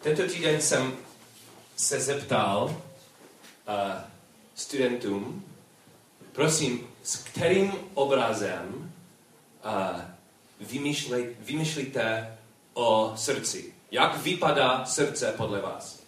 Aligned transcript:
Tento 0.00 0.22
týden 0.26 0.60
jsem 0.60 0.96
se 1.76 2.00
zeptal 2.00 2.64
uh, 2.64 2.74
studentům, 4.54 5.44
prosím, 6.32 6.88
s 7.02 7.16
kterým 7.16 7.72
obrazem 7.94 8.92
uh, 9.64 10.00
vymýšlej, 10.60 11.36
vymýšlíte 11.40 12.38
o 12.74 13.12
srdci? 13.16 13.74
Jak 13.90 14.18
vypadá 14.18 14.84
srdce 14.84 15.34
podle 15.36 15.60
vás? 15.60 16.02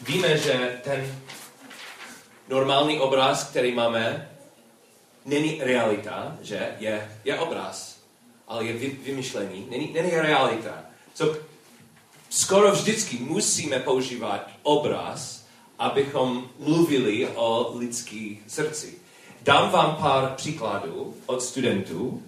Víme, 0.00 0.38
že 0.38 0.80
ten 0.84 1.22
normální 2.48 3.00
obraz, 3.00 3.50
který 3.50 3.74
máme, 3.74 4.30
není 5.24 5.60
realita, 5.62 6.36
že 6.40 6.76
je, 6.78 7.18
je 7.24 7.38
obraz, 7.38 7.98
ale 8.48 8.64
je 8.64 8.72
vy, 8.72 9.24
není, 9.70 9.92
není 9.92 10.10
realita. 10.10 10.84
So, 11.14 11.43
skoro 12.34 12.72
vždycky 12.72 13.18
musíme 13.18 13.80
používat 13.80 14.50
obraz, 14.62 15.44
abychom 15.78 16.50
mluvili 16.58 17.28
o 17.34 17.78
lidský 17.78 18.42
srdci. 18.46 18.98
Dám 19.42 19.70
vám 19.70 19.96
pár 19.96 20.34
příkladů 20.36 21.16
od 21.26 21.42
studentů 21.42 22.22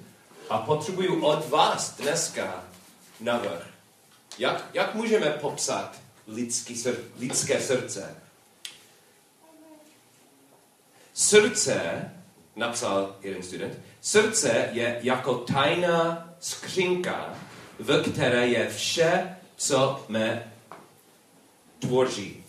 a 0.50 0.58
potřebuju 0.58 1.24
od 1.24 1.48
vás 1.48 1.96
dneska 1.96 2.64
navrh. 3.20 3.66
Jak, 4.38 4.70
jak 4.74 4.94
můžeme 4.94 5.30
popsat 5.30 6.00
lidský 6.26 6.76
sr, 6.76 6.96
lidské 7.18 7.60
srdce? 7.60 8.16
Srdce, 11.14 12.10
napsal 12.56 13.16
jeden 13.22 13.42
student, 13.42 13.78
srdce 14.00 14.68
je 14.72 14.98
jako 15.02 15.34
tajná 15.34 16.30
skřínka, 16.40 17.34
v 17.78 18.02
které 18.02 18.48
je 18.48 18.68
vše, 18.68 19.35
co 19.56 20.04
mě 20.08 20.52
tvoří. 21.78 22.44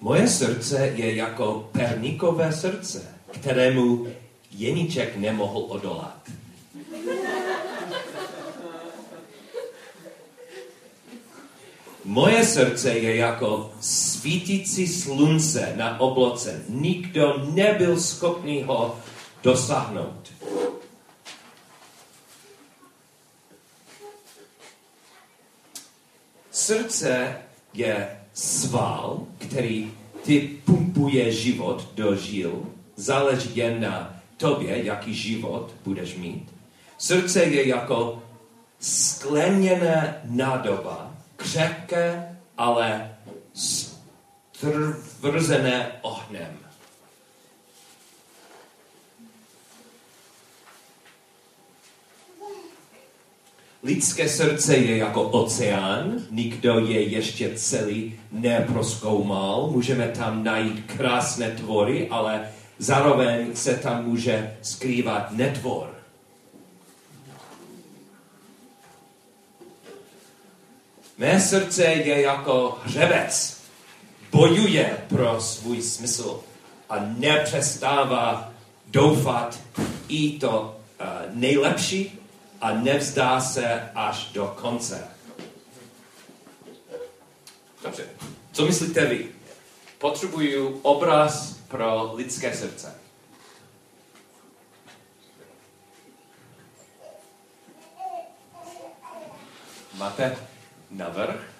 Moje 0.00 0.28
srdce 0.28 0.86
je 0.86 1.14
jako 1.14 1.68
perníkové 1.72 2.52
srdce, 2.52 3.14
kterému 3.32 4.06
Jeníček 4.50 5.16
nemohl 5.16 5.58
odolat. 5.68 6.30
Moje 12.04 12.44
srdce 12.44 12.92
je 12.92 13.16
jako 13.16 13.72
svítící 13.80 14.88
slunce 14.88 15.72
na 15.76 16.00
obloce. 16.00 16.62
Nikdo 16.68 17.46
nebyl 17.52 18.00
schopný 18.00 18.62
ho 18.62 18.98
dosáhnout. 19.42 20.32
Srdce 26.64 27.36
je 27.74 28.08
sval, 28.32 29.26
který 29.38 29.92
ty 30.24 30.40
pumpuje 30.64 31.32
život 31.32 31.88
do 31.94 32.16
žil. 32.16 32.66
Záleží 32.96 33.56
jen 33.56 33.80
na 33.80 34.20
tobě, 34.36 34.84
jaký 34.84 35.14
život 35.14 35.74
budeš 35.84 36.16
mít. 36.16 36.54
Srdce 36.98 37.44
je 37.44 37.68
jako 37.68 38.22
skleněná 38.80 40.04
nádoba, 40.24 41.14
křehké, 41.36 42.36
ale 42.58 43.16
strvrzené 43.52 45.92
ohnem. 46.02 46.63
Lidské 53.84 54.28
srdce 54.28 54.76
je 54.76 54.96
jako 54.96 55.22
oceán, 55.22 56.20
nikdo 56.30 56.78
je 56.78 57.02
ještě 57.02 57.50
celý 57.54 58.14
neproskoumal. 58.32 59.70
Můžeme 59.70 60.08
tam 60.08 60.44
najít 60.44 60.84
krásné 60.96 61.50
tvory, 61.50 62.08
ale 62.08 62.48
zároveň 62.78 63.56
se 63.56 63.74
tam 63.74 64.04
může 64.04 64.56
skrývat 64.62 65.32
netvor. 65.32 65.94
Mé 71.18 71.40
srdce 71.40 71.84
je 71.84 72.20
jako 72.20 72.78
hřebec. 72.84 73.62
Bojuje 74.32 74.96
pro 75.08 75.40
svůj 75.40 75.82
smysl 75.82 76.40
a 76.90 76.96
nepřestává 77.18 78.52
doufat 78.86 79.58
i 80.08 80.38
to 80.38 80.76
uh, 81.00 81.06
nejlepší 81.34 82.23
a 82.64 82.70
nevzdá 82.70 83.40
se 83.40 83.90
až 83.94 84.32
do 84.32 84.56
konce. 84.60 85.08
Dobře. 87.82 88.08
Co 88.52 88.66
myslíte 88.66 89.06
vy? 89.06 89.32
Potřebuju 89.98 90.80
obraz 90.82 91.52
pro 91.68 92.12
lidské 92.14 92.56
srdce. 92.56 92.94
Máte 99.94 100.36
navrh? 100.90 101.53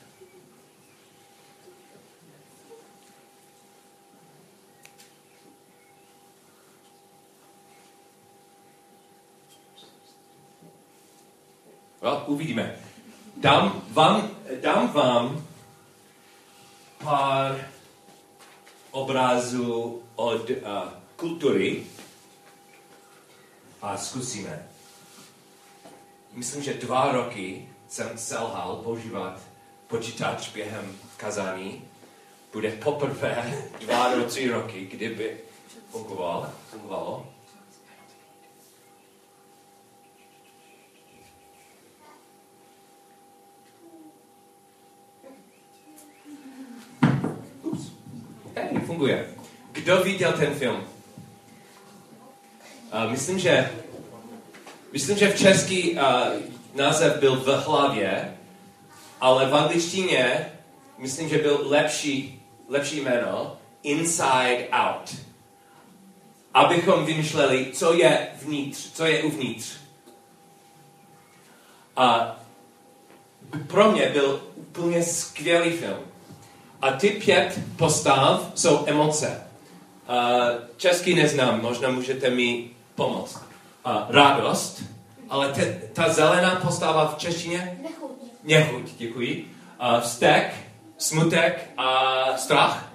No, 12.05 12.25
uvidíme. 12.27 12.77
Dám 13.37 13.83
vám, 13.93 14.31
dám 14.61 14.93
vám 14.93 15.47
pár 17.05 17.69
obrazů 18.91 20.03
od 20.15 20.51
uh, 20.51 20.57
kultury 21.17 21.87
a 23.83 23.97
zkusíme. 23.97 24.69
Myslím, 26.33 26.63
že 26.63 26.75
dva 26.75 27.13
roky 27.13 27.69
jsem 27.89 28.19
selhal 28.19 28.77
používat 28.77 29.41
počítač 29.87 30.49
během 30.49 30.97
kazání. 31.17 31.85
Bude 32.53 32.71
poprvé 32.71 33.63
dva 33.81 34.15
do 34.15 34.25
tři 34.25 34.51
roky, 34.51 34.87
kdyby 34.87 35.37
fungoval, 35.91 36.53
fungovalo. 36.71 37.34
Funguje. 48.95 49.27
Kdo 49.73 49.97
viděl 49.97 50.33
ten 50.33 50.55
film? 50.55 50.85
Uh, 52.95 53.11
myslím, 53.11 53.39
že 53.39 53.71
myslím, 54.93 55.19
že 55.19 55.29
v 55.29 55.39
český 55.39 55.93
uh, 55.93 56.01
název 56.75 57.19
byl 57.19 57.37
v 57.37 57.47
hlavě, 57.47 58.37
ale 59.21 59.47
v 59.47 59.55
angličtině 59.55 60.53
myslím, 60.99 61.29
že 61.29 61.39
byl 61.39 61.61
lepší, 61.63 62.43
lepší 62.69 63.01
jméno 63.01 63.57
Inside 63.83 64.69
Out. 64.73 65.17
Abychom 66.55 67.07
vymýšleli, 67.07 67.71
co 67.73 67.93
je 67.93 68.29
vnitř, 68.43 68.93
co 68.93 69.07
je 69.07 69.23
uvnitř. 69.23 69.73
A 71.97 72.37
pro 73.67 73.93
mě 73.93 74.09
byl 74.09 74.43
úplně 74.57 75.03
skvělý 75.03 75.71
film. 75.71 76.14
A 76.85 76.91
ty 76.91 77.09
pět 77.09 77.61
postav 77.77 78.51
jsou 78.55 78.85
emoce. 78.87 79.43
Česky 80.77 81.15
neznám, 81.15 81.63
možná 81.63 81.91
můžete 81.91 82.31
mi 82.31 82.71
pomoct. 82.95 83.41
Radost, 84.09 84.83
ale 85.31 85.53
te, 85.53 85.81
ta 85.93 86.13
zelená 86.13 86.55
postava 86.55 87.07
v 87.07 87.19
češtině? 87.19 87.79
Nechuť. 87.83 88.11
Nechuť, 88.45 88.91
děkuji. 88.99 89.55
Vztek, 90.01 90.55
smutek 90.99 91.71
a 91.77 92.15
strach. 92.37 92.93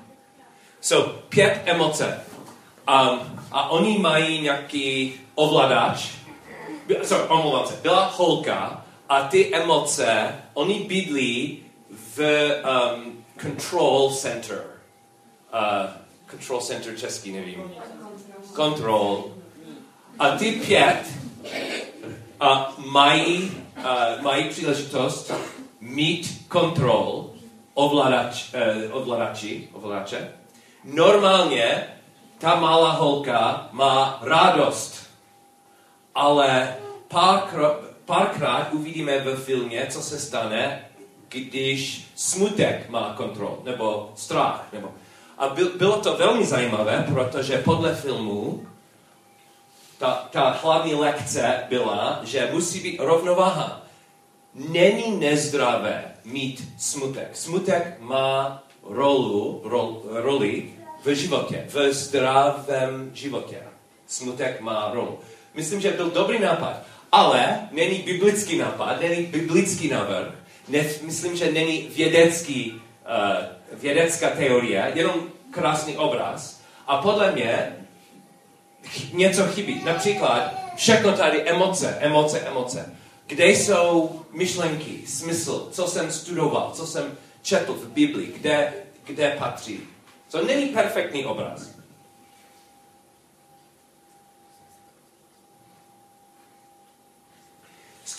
Jsou 0.81 1.01
pět 1.29 1.61
emoce. 1.65 2.21
Um, 2.89 3.19
a 3.51 3.69
oni 3.69 3.97
mají 3.97 4.41
nějaký 4.41 5.13
ovladač. 5.35 6.09
Sorry, 7.03 7.23
omlouvám 7.23 7.67
se. 7.67 7.79
Byla 7.81 8.05
holka 8.05 8.85
a 9.09 9.21
ty 9.21 9.55
emoce, 9.55 10.35
oni 10.53 10.79
bydlí 10.79 11.59
v 12.17 12.19
um, 12.19 13.18
control 13.41 14.11
center. 14.11 14.63
Uh, 15.53 15.89
control 16.29 16.61
center 16.61 16.97
český, 16.97 17.31
nevím. 17.31 17.71
Control. 18.55 19.31
A 20.19 20.29
ty 20.37 20.51
pět 20.51 21.03
a 22.39 22.73
mají, 22.77 23.51
uh, 23.77 24.21
mají 24.21 24.49
příležitost 24.49 25.31
mít 25.81 26.45
kontrol 26.47 27.31
ovladač, 27.73 28.53
uh, 28.53 28.97
ovladači, 28.97 29.69
ovladače. 29.73 30.33
Normálně 30.83 31.87
ta 32.37 32.55
malá 32.55 32.91
holka 32.91 33.69
má 33.71 34.19
radost, 34.21 35.09
ale 36.15 36.75
pár, 37.07 37.43
párkrát 38.05 38.69
uvidíme 38.71 39.19
ve 39.19 39.35
filmě, 39.35 39.87
co 39.89 40.01
se 40.01 40.19
stane, 40.19 40.88
když 41.29 42.07
smutek 42.15 42.89
má 42.89 43.13
kontrol, 43.17 43.59
nebo 43.63 44.11
strach. 44.15 44.67
Nebo... 44.73 44.91
A 45.37 45.47
byl, 45.49 45.71
bylo 45.77 45.97
to 45.97 46.17
velmi 46.17 46.45
zajímavé, 46.45 47.05
protože 47.13 47.57
podle 47.57 47.95
filmu 47.95 48.65
ta, 49.97 50.27
ta 50.31 50.49
hlavní 50.49 50.95
lekce 50.95 51.63
byla, 51.69 52.19
že 52.23 52.49
musí 52.53 52.79
být 52.79 52.99
rovnováha. 52.99 53.81
Není 54.53 55.19
nezdravé 55.19 56.03
mít 56.25 56.67
smutek. 56.77 57.29
Smutek 57.33 57.97
má 57.99 58.63
rolu, 58.83 59.61
rol, 59.63 60.01
roli 60.09 60.69
v 61.03 61.15
životě, 61.15 61.65
v 61.67 61.93
zdravém 61.93 63.11
životě. 63.13 63.57
Smutek 64.07 64.61
má 64.61 64.91
rolu. 64.93 65.19
Myslím, 65.53 65.81
že 65.81 65.91
byl 65.91 66.09
dobrý 66.09 66.39
nápad, 66.39 66.81
ale 67.11 67.69
není 67.71 67.99
biblický 67.99 68.57
nápad, 68.57 69.01
není 69.01 69.23
biblický 69.25 69.89
návrh, 69.89 70.33
ne, 70.69 70.85
myslím, 71.01 71.35
že 71.35 71.51
není 71.51 71.89
vědecký, 71.95 72.71
uh, 72.71 73.79
vědecká 73.79 74.29
teorie, 74.29 74.91
jenom 74.95 75.29
krásný 75.51 75.97
obraz. 75.97 76.61
A 76.87 76.97
podle 76.97 77.31
mě 77.31 77.75
něco 79.13 79.47
chybí. 79.47 79.81
Například 79.85 80.53
všechno 80.75 81.13
tady 81.13 81.41
emoce, 81.41 81.97
emoce, 81.99 82.39
emoce. 82.39 82.95
Kde 83.27 83.47
jsou 83.47 84.21
myšlenky, 84.31 85.07
smysl, 85.07 85.69
co 85.71 85.87
jsem 85.87 86.11
studoval, 86.11 86.71
co 86.75 86.87
jsem 86.87 87.17
četl 87.41 87.73
v 87.73 87.87
Biblii, 87.87 88.33
kde, 88.37 88.73
kde 89.03 89.35
patří. 89.39 89.79
To 90.31 90.45
není 90.45 90.65
perfektní 90.65 91.25
obraz. 91.25 91.78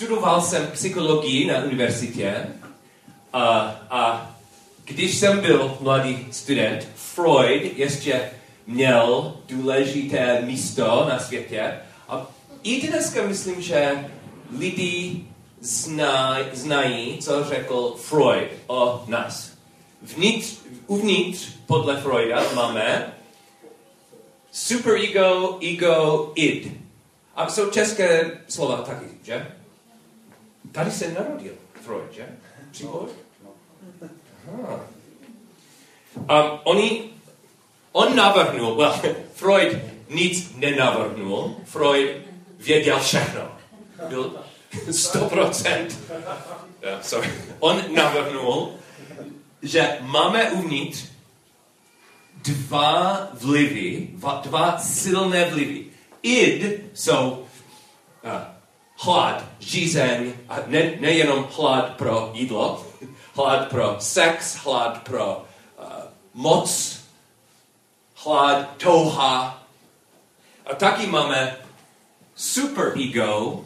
Studoval 0.00 0.40
jsem 0.40 0.66
psychologii 0.66 1.46
na 1.46 1.64
univerzitě 1.64 2.46
a, 3.32 3.48
a 3.90 4.30
když 4.84 5.16
jsem 5.16 5.40
byl 5.40 5.76
mladý 5.80 6.26
student, 6.30 6.88
Freud 6.94 7.78
ještě 7.78 8.30
měl 8.66 9.36
důležité 9.48 10.42
místo 10.42 11.06
na 11.08 11.18
světě. 11.18 11.78
A 12.08 12.26
i 12.62 12.88
dneska 12.88 13.22
myslím, 13.22 13.62
že 13.62 14.08
lidi 14.58 15.24
znaj, 15.60 16.44
znají, 16.52 17.18
co 17.18 17.44
řekl 17.44 17.94
Freud 17.98 18.48
o 18.66 19.04
nás. 19.06 19.52
Vnitř, 20.02 20.56
uvnitř, 20.86 21.48
podle 21.66 22.00
Freuda, 22.00 22.52
máme 22.54 23.12
superego, 24.52 25.58
ego, 25.72 26.32
id. 26.34 26.72
A 27.36 27.48
jsou 27.48 27.70
české 27.70 28.30
slova 28.48 28.76
taky, 28.76 29.06
že? 29.22 29.59
Tady 30.72 30.90
se 30.90 31.12
narodil 31.12 31.54
Freud, 31.82 32.12
že? 32.12 32.28
Příboj? 32.70 33.08
No. 33.44 33.50
Um, 36.16 36.60
oni 36.64 37.10
On 37.92 38.16
navrhnul, 38.16 38.74
well, 38.76 38.94
Freud 39.34 39.78
nic 40.10 40.54
nenavrhnul, 40.56 41.56
Freud 41.64 42.16
věděl 42.58 43.00
všechno. 43.00 43.42
Byl 44.08 44.44
100%. 44.88 45.86
Yeah, 46.82 47.04
sorry. 47.04 47.30
On 47.58 47.94
navrhnul, 47.94 48.72
že 49.62 49.98
máme 50.00 50.50
uvnitř 50.50 51.04
dva 52.42 53.28
vlivy, 53.32 54.08
dva 54.42 54.78
silné 54.78 55.50
vlivy. 55.50 55.84
Id 56.22 56.80
jsou 56.94 57.46
uh, 58.24 58.30
hlad, 59.00 59.44
žízeň, 59.58 60.32
a 60.48 60.56
ne, 60.66 60.92
nejenom 61.00 61.48
hlad 61.56 61.96
pro 61.96 62.30
jídlo, 62.34 62.86
hlad 63.36 63.68
pro 63.68 63.96
sex, 63.98 64.56
hlad 64.56 65.02
pro 65.02 65.44
uh, 65.78 65.84
moc, 66.34 67.00
hlad, 68.24 68.76
touha. 68.76 69.64
A 70.66 70.74
taky 70.74 71.06
máme 71.06 71.56
super 72.34 72.92
ego, 73.00 73.64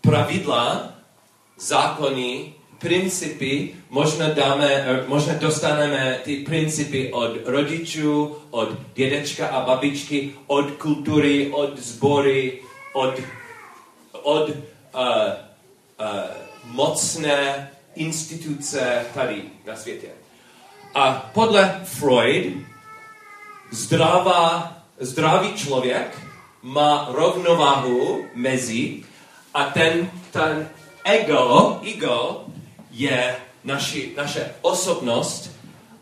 pravidla, 0.00 0.92
zákony, 1.58 2.54
principy, 2.78 3.74
možná, 3.90 4.28
dáme, 4.28 4.68
eh, 4.72 5.04
možná 5.06 5.34
dostaneme 5.34 6.20
ty 6.24 6.36
principy 6.36 7.12
od 7.12 7.36
rodičů, 7.44 8.36
od 8.50 8.68
dědečka 8.94 9.46
a 9.48 9.64
babičky, 9.64 10.34
od 10.46 10.70
kultury, 10.70 11.50
od 11.52 11.78
sbory, 11.78 12.58
od, 12.92 13.14
od 14.22 14.48
uh, 14.48 14.54
uh, 14.54 16.06
mocné 16.64 17.70
instituce 17.94 19.06
tady 19.14 19.42
na 19.66 19.76
světě. 19.76 20.08
A 20.94 21.30
podle 21.34 21.80
Freud 21.84 22.54
zdravá, 23.70 24.72
zdravý 24.98 25.54
člověk 25.54 26.18
má 26.62 27.08
rovnováhu 27.10 28.24
mezi 28.34 29.04
a 29.54 29.64
ten, 29.64 30.10
ten 30.30 30.68
ego, 31.04 31.80
ego 31.94 32.44
je 32.90 33.36
naši, 33.64 34.12
naše 34.16 34.54
osobnost 34.60 35.50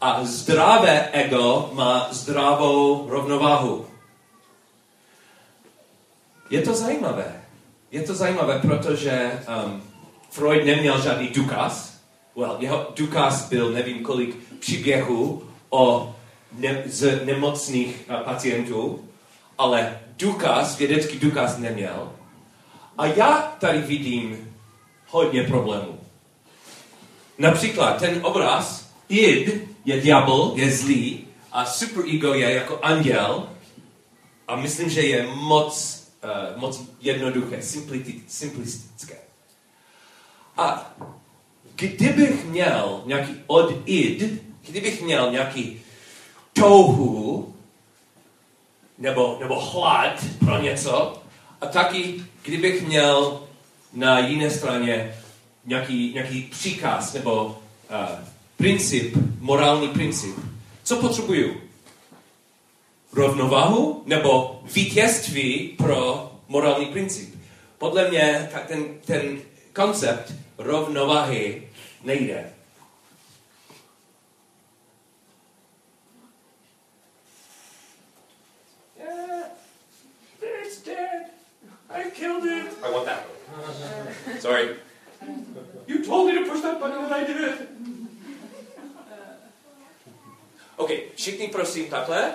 a 0.00 0.24
zdravé 0.24 1.08
ego 1.12 1.70
má 1.72 2.08
zdravou 2.10 3.10
rovnováhu. 3.10 3.86
Je 6.50 6.62
to 6.62 6.74
zajímavé. 6.74 7.37
Je 7.90 8.02
to 8.02 8.14
zajímavé, 8.14 8.58
protože 8.58 9.32
um, 9.66 9.82
Freud 10.30 10.64
neměl 10.64 11.02
žádný 11.02 11.28
důkaz. 11.28 12.00
Well, 12.36 12.56
jeho 12.58 12.86
důkaz 12.96 13.48
byl 13.48 13.70
nevím 13.70 14.02
kolik 14.02 14.36
příběhů 14.58 15.42
o 15.70 16.14
ne, 16.52 16.82
z 16.86 17.24
nemocných 17.24 18.10
pacientů, 18.24 19.04
ale 19.58 20.00
důkaz, 20.16 20.78
vědecký 20.78 21.18
důkaz 21.18 21.58
neměl. 21.58 22.12
A 22.98 23.06
já 23.06 23.56
tady 23.60 23.78
vidím 23.78 24.54
hodně 25.06 25.42
problémů. 25.42 26.00
Například 27.38 27.98
ten 27.98 28.20
obraz, 28.22 28.90
id 29.08 29.68
je 29.84 30.00
ďábel, 30.00 30.52
je 30.54 30.72
zlý, 30.72 31.26
a 31.52 31.64
superego 31.64 32.34
je 32.34 32.50
jako 32.54 32.78
anděl, 32.82 33.48
a 34.48 34.56
myslím, 34.56 34.90
že 34.90 35.02
je 35.02 35.26
moc, 35.26 35.97
uh, 36.24 36.60
moc 36.60 36.82
jednoduché, 37.00 37.62
simplistické. 38.28 39.16
A 40.56 40.94
kdybych 41.74 42.44
měl 42.44 43.02
nějaký 43.06 43.34
od 43.46 43.74
id, 43.84 44.42
kdybych 44.68 45.02
měl 45.02 45.32
nějaký 45.32 45.80
touhu 46.52 47.54
nebo, 48.98 49.36
nebo 49.40 49.60
hlad 49.60 50.24
pro 50.38 50.62
něco 50.62 51.22
a 51.60 51.66
taky, 51.66 52.24
kdybych 52.42 52.86
měl 52.86 53.40
na 53.92 54.18
jiné 54.18 54.50
straně 54.50 55.14
nějaký, 55.64 56.14
nějaký 56.14 56.42
příkaz 56.42 57.12
nebo 57.12 57.44
uh, 57.44 58.24
princip, 58.56 59.16
morální 59.40 59.88
princip, 59.88 60.36
co 60.82 60.96
potřebuju? 60.96 61.67
Rovnováhu 63.12 64.02
nebo 64.06 64.60
vítězství 64.74 65.68
pro 65.68 66.32
morální 66.48 66.86
princip? 66.86 67.34
Podle 67.78 68.10
mě 68.10 68.48
tak 68.52 68.66
ten, 68.66 68.84
ten 69.06 69.40
koncept 69.72 70.32
rovnováhy 70.58 71.68
nejde. 72.04 72.52
I 81.90 82.10
killed 82.10 82.44
it. 82.44 82.72
I 82.82 82.90
want 82.90 83.06
that. 83.06 83.26
Sorry. 84.40 84.76
You 85.86 86.04
told 86.04 86.26
me 86.26 86.34
to 86.34 86.50
push 86.50 86.60
that 86.60 86.78
button 86.80 87.04
and 87.04 87.14
I 87.14 87.24
did. 87.24 87.68
OK, 90.78 90.90
všichni 91.14 91.48
prosím 91.48 91.90
takhle. 91.90 92.32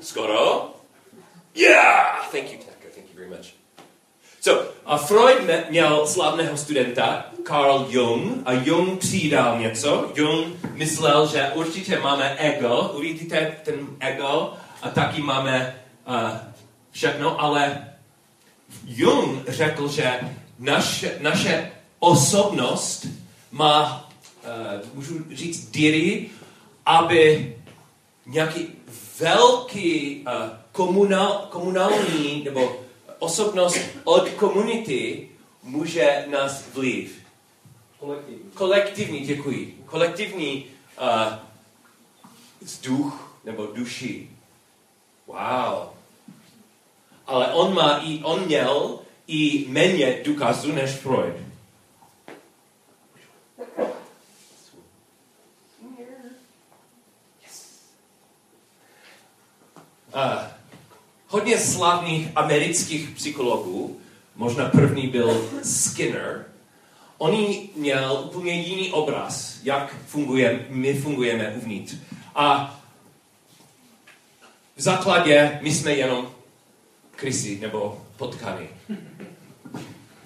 Skoro. 0.00 0.70
Yeah! 1.54 2.30
Thank 2.30 2.52
you, 2.52 2.58
Tucker. 2.58 2.90
Thank 2.94 3.06
you 3.10 3.16
very 3.16 3.28
much. 3.30 3.54
So, 4.40 4.68
a 4.84 4.96
Freud 4.96 5.70
měl 5.70 6.06
slavného 6.06 6.56
studenta, 6.56 7.26
Carl 7.46 7.86
Jung, 7.88 8.42
a 8.44 8.52
Jung 8.52 9.00
přidal 9.00 9.58
něco. 9.58 10.12
Jung 10.14 10.56
myslel, 10.72 11.26
že 11.26 11.50
určitě 11.54 11.98
máme 11.98 12.36
ego, 12.38 12.92
uvidíte 12.94 13.56
ten 13.64 13.86
ego, 14.00 14.52
a 14.82 14.88
taky 14.88 15.22
máme 15.22 15.80
uh, 16.08 16.30
všechno, 16.90 17.40
ale 17.40 17.88
Jung 18.86 19.48
řekl, 19.48 19.88
že 19.88 20.20
naše, 20.58 21.18
naše 21.20 21.72
osobnost 21.98 23.06
má, 23.52 24.03
můžu 24.94 25.24
říct, 25.34 25.70
díry, 25.70 26.30
aby 26.86 27.54
nějaký 28.26 28.68
velký 29.20 30.20
uh, 30.26 30.32
komunál, 30.72 31.48
komunální 31.50 32.44
nebo 32.44 32.80
osobnost 33.18 33.78
od 34.04 34.28
komunity 34.28 35.28
může 35.62 36.26
nás 36.30 36.64
vliv. 36.74 37.18
Kolektivní. 37.98 38.50
Kolektivní, 38.54 39.20
děkuji. 39.20 39.82
Kolektivní 39.86 40.64
uh, 41.00 41.32
vzduch 42.60 43.38
nebo 43.44 43.66
duši. 43.66 44.30
Wow. 45.26 45.88
Ale 47.26 47.52
on 47.52 47.74
má 47.74 47.98
i, 47.98 48.20
on 48.22 48.44
měl 48.46 48.98
i 49.26 49.66
méně 49.68 50.20
důkazů 50.24 50.72
než 50.72 50.90
Freud. 50.90 51.34
Uh, 53.76 53.84
hodně 61.28 61.58
slavných 61.58 62.28
amerických 62.36 63.10
psychologů, 63.10 64.00
možná 64.36 64.68
první 64.68 65.06
byl 65.06 65.50
Skinner, 65.62 66.44
on 67.18 67.46
měl 67.76 68.22
úplně 68.26 68.52
jiný 68.52 68.90
obraz, 68.90 69.58
jak 69.62 69.96
funguje, 70.06 70.66
my 70.68 70.94
fungujeme 70.94 71.54
uvnitř. 71.56 71.94
A 72.34 72.76
v 74.76 74.82
základě 74.82 75.58
my 75.62 75.74
jsme 75.74 75.92
jenom 75.92 76.30
krysy 77.16 77.58
nebo 77.60 78.02
potkany. 78.16 78.68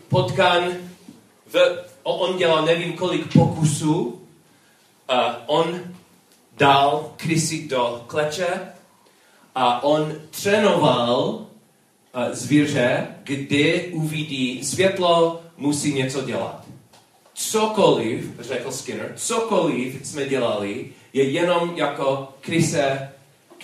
Potkan, 0.08 0.72
v, 1.46 1.84
on 2.02 2.36
dělal 2.38 2.64
nevím 2.64 2.92
kolik 2.92 3.32
pokusů, 3.32 4.22
a 5.08 5.48
on 5.48 5.80
dal 6.56 7.12
krysy 7.16 7.68
do 7.68 8.04
kleče 8.06 8.72
a 9.58 9.82
on 9.82 10.14
trénoval 10.42 11.46
zvíře, 12.32 13.06
kdy 13.22 13.90
uvidí 13.92 14.64
světlo, 14.64 15.40
musí 15.56 15.94
něco 15.94 16.22
dělat. 16.22 16.64
Cokoliv, 17.34 18.40
řekl 18.40 18.72
Skinner, 18.72 19.12
cokoliv 19.16 20.06
jsme 20.06 20.24
dělali, 20.24 20.86
je 21.12 21.30
jenom 21.30 21.72
jako 21.76 22.28
kryse, 22.40 23.12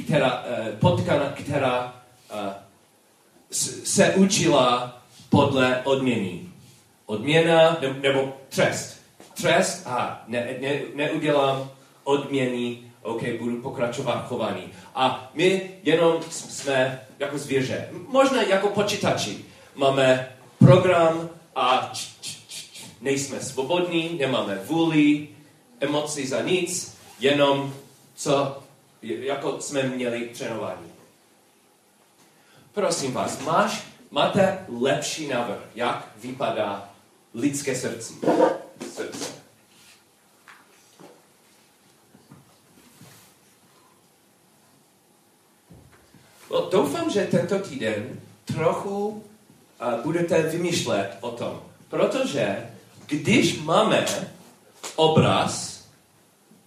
která, 0.05 0.45
uh, 0.45 0.79
potkana, 0.79 1.25
která 1.25 2.03
uh, 2.33 2.53
se 3.85 4.15
učila 4.15 4.99
podle 5.29 5.81
odměny. 5.85 6.41
Odměna 7.07 7.79
ne, 7.83 7.97
nebo 8.03 8.37
trest. 8.49 9.01
Trest, 9.35 9.87
a 9.87 10.25
ne, 10.29 10.49
ne, 10.61 10.81
neudělám 10.95 11.71
odměny, 12.05 12.79
OK, 13.05 13.23
budu 13.39 13.63
pokračovat 13.63 14.29
chování. 14.29 14.73
A 14.95 15.31
my 15.35 15.71
jenom 15.83 16.23
jsme 16.31 17.07
jako 17.19 17.39
zvěře. 17.39 17.89
Možná 18.09 18.43
jako 18.43 18.69
počítači. 18.69 19.45
Máme 19.75 20.37
program 20.59 21.31
a 21.57 21.91
č, 21.93 22.07
č, 22.21 22.37
č, 22.49 22.85
nejsme 23.01 23.41
svobodní, 23.41 24.19
nemáme 24.19 24.61
vůli, 24.65 25.29
emoci 25.81 26.27
za 26.27 26.41
nic, 26.41 26.97
jenom 27.21 27.75
co, 28.15 28.63
jako 29.03 29.61
jsme 29.61 29.83
měli 29.83 30.29
trénování. 30.39 30.93
Prosím 32.73 33.13
vás, 33.13 33.41
máš, 33.41 33.83
máte 34.11 34.67
lepší 34.81 35.29
návrh, 35.29 35.61
jak 35.75 36.09
vypadá 36.17 36.91
lidské 37.35 37.77
srdce? 37.77 38.15
srdce. 38.95 39.45
No, 46.55 46.69
doufám, 46.71 47.11
že 47.11 47.27
tento 47.27 47.59
týden 47.59 48.21
trochu 48.45 49.09
uh, 49.09 50.01
budete 50.03 50.43
vymýšlet 50.43 51.19
o 51.21 51.31
tom. 51.31 51.63
Protože 51.89 52.57
když 53.07 53.59
máme 53.59 54.07
obraz, 54.97 55.85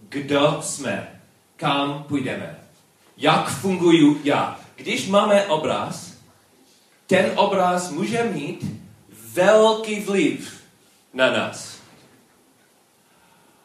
kdo 0.09 0.59
jsme, 0.61 1.21
kam 1.55 2.03
půjdeme, 2.03 2.59
jak 3.17 3.49
funguju 3.49 4.21
já. 4.23 4.59
Když 4.75 5.07
máme 5.07 5.45
obraz, 5.45 6.13
ten 7.07 7.31
obraz 7.35 7.91
může 7.91 8.23
mít 8.23 8.65
velký 9.33 9.99
vliv 9.99 10.63
na 11.13 11.31
nás. 11.31 11.77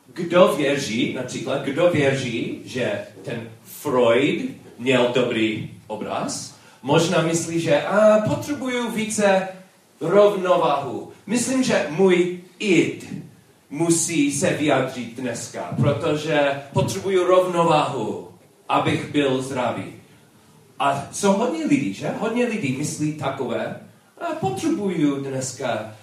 Kdo 0.06 0.54
věří, 0.56 1.14
například, 1.14 1.62
kdo 1.62 1.90
věří, 1.90 2.62
že 2.64 3.06
ten 3.24 3.50
Freud 3.64 4.50
měl 4.78 5.10
dobrý 5.14 5.81
obraz, 5.92 6.54
možná 6.82 7.22
myslí, 7.22 7.60
že 7.60 7.82
a, 7.82 8.20
potřebuju 8.28 8.90
více 8.90 9.48
rovnováhu. 10.00 11.12
Myslím, 11.26 11.62
že 11.62 11.86
můj 11.90 12.40
id 12.58 13.22
musí 13.70 14.32
se 14.32 14.50
vyjádřit 14.50 15.16
dneska, 15.16 15.74
protože 15.76 16.62
potřebuju 16.72 17.26
rovnováhu, 17.26 18.28
abych 18.68 19.12
byl 19.12 19.42
zdravý. 19.42 19.92
A 20.78 21.08
jsou 21.12 21.32
hodně 21.32 21.66
lidí, 21.66 21.94
že? 21.94 22.10
Hodně 22.18 22.46
lidí 22.46 22.76
myslí 22.76 23.12
takové, 23.12 23.80
a 24.20 24.34
potřebuju 24.34 25.24
dneska 25.24 25.94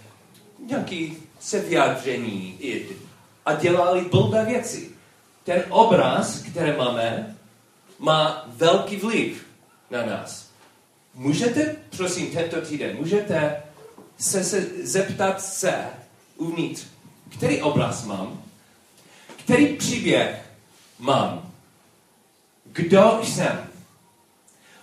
nějaký 0.68 1.18
se 1.40 1.60
vyjádření 1.60 2.56
id. 2.60 2.92
A 3.46 3.54
dělali 3.56 4.02
blbé 4.02 4.46
věci. 4.46 4.90
Ten 5.44 5.64
obraz, 5.70 6.40
který 6.42 6.78
máme, 6.78 7.36
má 8.00 8.46
velký 8.48 8.96
vliv 8.96 9.46
na 9.92 10.06
nás. 10.06 10.50
Můžete, 11.14 11.76
prosím, 11.98 12.28
tento 12.28 12.62
týden, 12.62 12.98
můžete 12.98 13.64
se, 14.18 14.44
se 14.44 14.68
zeptat 14.84 15.42
se 15.42 15.74
uvnitř, 16.38 16.86
který 17.38 17.62
obraz 17.62 18.06
mám, 18.06 18.44
který 19.38 19.68
příběh 19.68 20.52
mám, 21.00 21.52
kdo 22.66 23.20
jsem. 23.24 23.70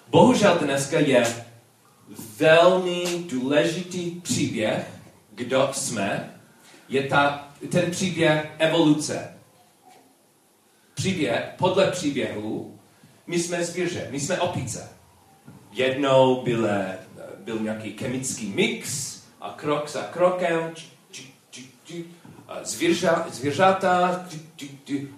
Bohužel 0.09 0.59
dneska 0.59 0.99
je 0.99 1.45
velmi 2.39 3.05
důležitý 3.31 4.11
příběh, 4.11 4.91
kdo 5.31 5.71
jsme, 5.73 6.41
je 6.89 7.03
ta, 7.03 7.49
ten 7.71 7.91
příběh 7.91 8.51
evoluce. 8.59 9.33
Příběh, 10.95 11.45
podle 11.59 11.91
příběhu, 11.91 12.79
my 13.27 13.39
jsme 13.39 13.65
zvíře, 13.65 14.09
my 14.11 14.21
jsme 14.21 14.41
opice. 14.41 14.96
Jednou 15.77 16.43
byle, 16.43 16.99
byl 17.45 17.59
nějaký 17.59 17.93
chemický 17.93 18.47
mix 18.47 19.17
a 19.41 19.55
krok 19.57 19.89
za 19.89 20.03
krokem 20.03 20.75
zvířa, 22.63 23.27
zvířata, 23.31 24.27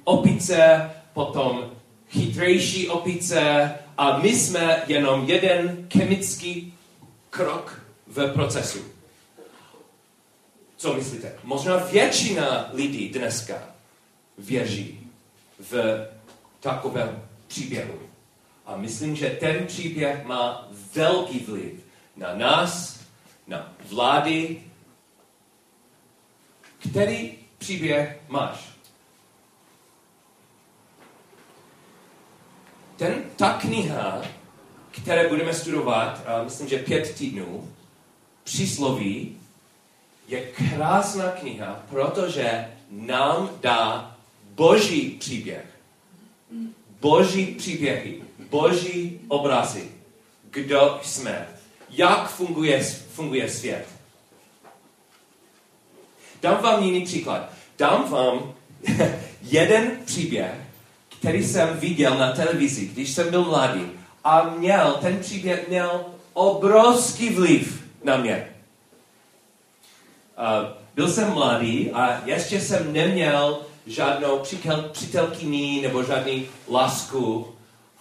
opice, 0.05 0.91
potom 1.13 1.71
chytrejší 2.11 2.89
opice 2.89 3.75
a 3.99 4.19
my 4.19 4.37
jsme 4.37 4.83
jenom 4.87 5.25
jeden 5.25 5.89
chemický 5.93 6.75
krok 7.31 7.83
v 8.07 8.33
procesu. 8.33 8.79
Co 10.77 10.95
myslíte? 10.95 11.35
Možná 11.45 11.77
většina 11.77 12.71
lidí 12.73 13.09
dneska 13.09 13.55
věří 14.39 15.01
v 15.59 16.07
takovém 16.61 17.23
příběhu. 17.47 18.08
A 18.69 18.77
myslím, 18.77 19.17
že 19.17 19.31
ten 19.31 19.67
příběh 19.67 20.25
má 20.25 20.69
velký 20.95 21.39
vliv 21.39 21.73
na 22.17 22.35
nás, 22.35 23.01
na 23.47 23.73
vlády. 23.89 24.63
Který 26.91 27.39
příběh 27.59 28.21
máš? 28.29 28.69
Ten, 32.97 33.25
ta 33.37 33.53
kniha, 33.53 34.23
které 34.91 35.29
budeme 35.29 35.55
studovat, 35.55 36.23
myslím, 36.45 36.69
že 36.69 36.79
pět 36.79 37.15
týdnů, 37.15 37.75
přísloví, 38.45 39.39
je 40.29 40.47
krásná 40.47 41.31
kniha, 41.31 41.83
protože 41.91 42.75
nám 42.91 43.51
dá 43.61 44.17
boží 44.43 45.11
příběh. 45.11 45.67
Boží 47.01 47.47
příběhy 47.47 48.28
boží 48.51 49.21
obrazy. 49.29 49.89
Kdo 50.51 51.01
jsme? 51.03 51.49
Jak 51.91 52.31
funguje, 52.31 52.85
funguje 53.13 53.51
svět? 53.51 53.87
Dám 56.43 56.63
vám 56.63 56.83
jiný 56.83 57.05
příklad. 57.05 57.51
Dám 57.79 58.11
vám 58.11 58.55
jeden 59.43 59.91
příběh, 60.05 60.55
který 61.21 61.45
jsem 61.45 61.79
viděl 61.79 62.19
na 62.19 62.33
televizi, 62.33 62.87
když 62.87 63.11
jsem 63.11 63.31
byl 63.31 63.45
mladý. 63.45 63.91
A 64.25 64.51
měl, 64.51 64.99
ten 65.01 65.19
příběh 65.19 65.69
měl 65.69 66.05
obrovský 66.33 67.31
vliv 67.31 67.85
na 68.05 68.17
mě. 68.17 68.55
Uh, 70.39 70.71
byl 70.95 71.11
jsem 71.11 71.33
mladý 71.33 71.91
a 71.91 72.23
ještě 72.25 72.61
jsem 72.61 72.93
neměl 72.93 73.59
žádnou 73.87 74.39
přítel, 74.39 74.89
přítelkyni 74.93 75.81
nebo 75.83 76.03
žádný 76.03 76.47
lásku 76.71 77.55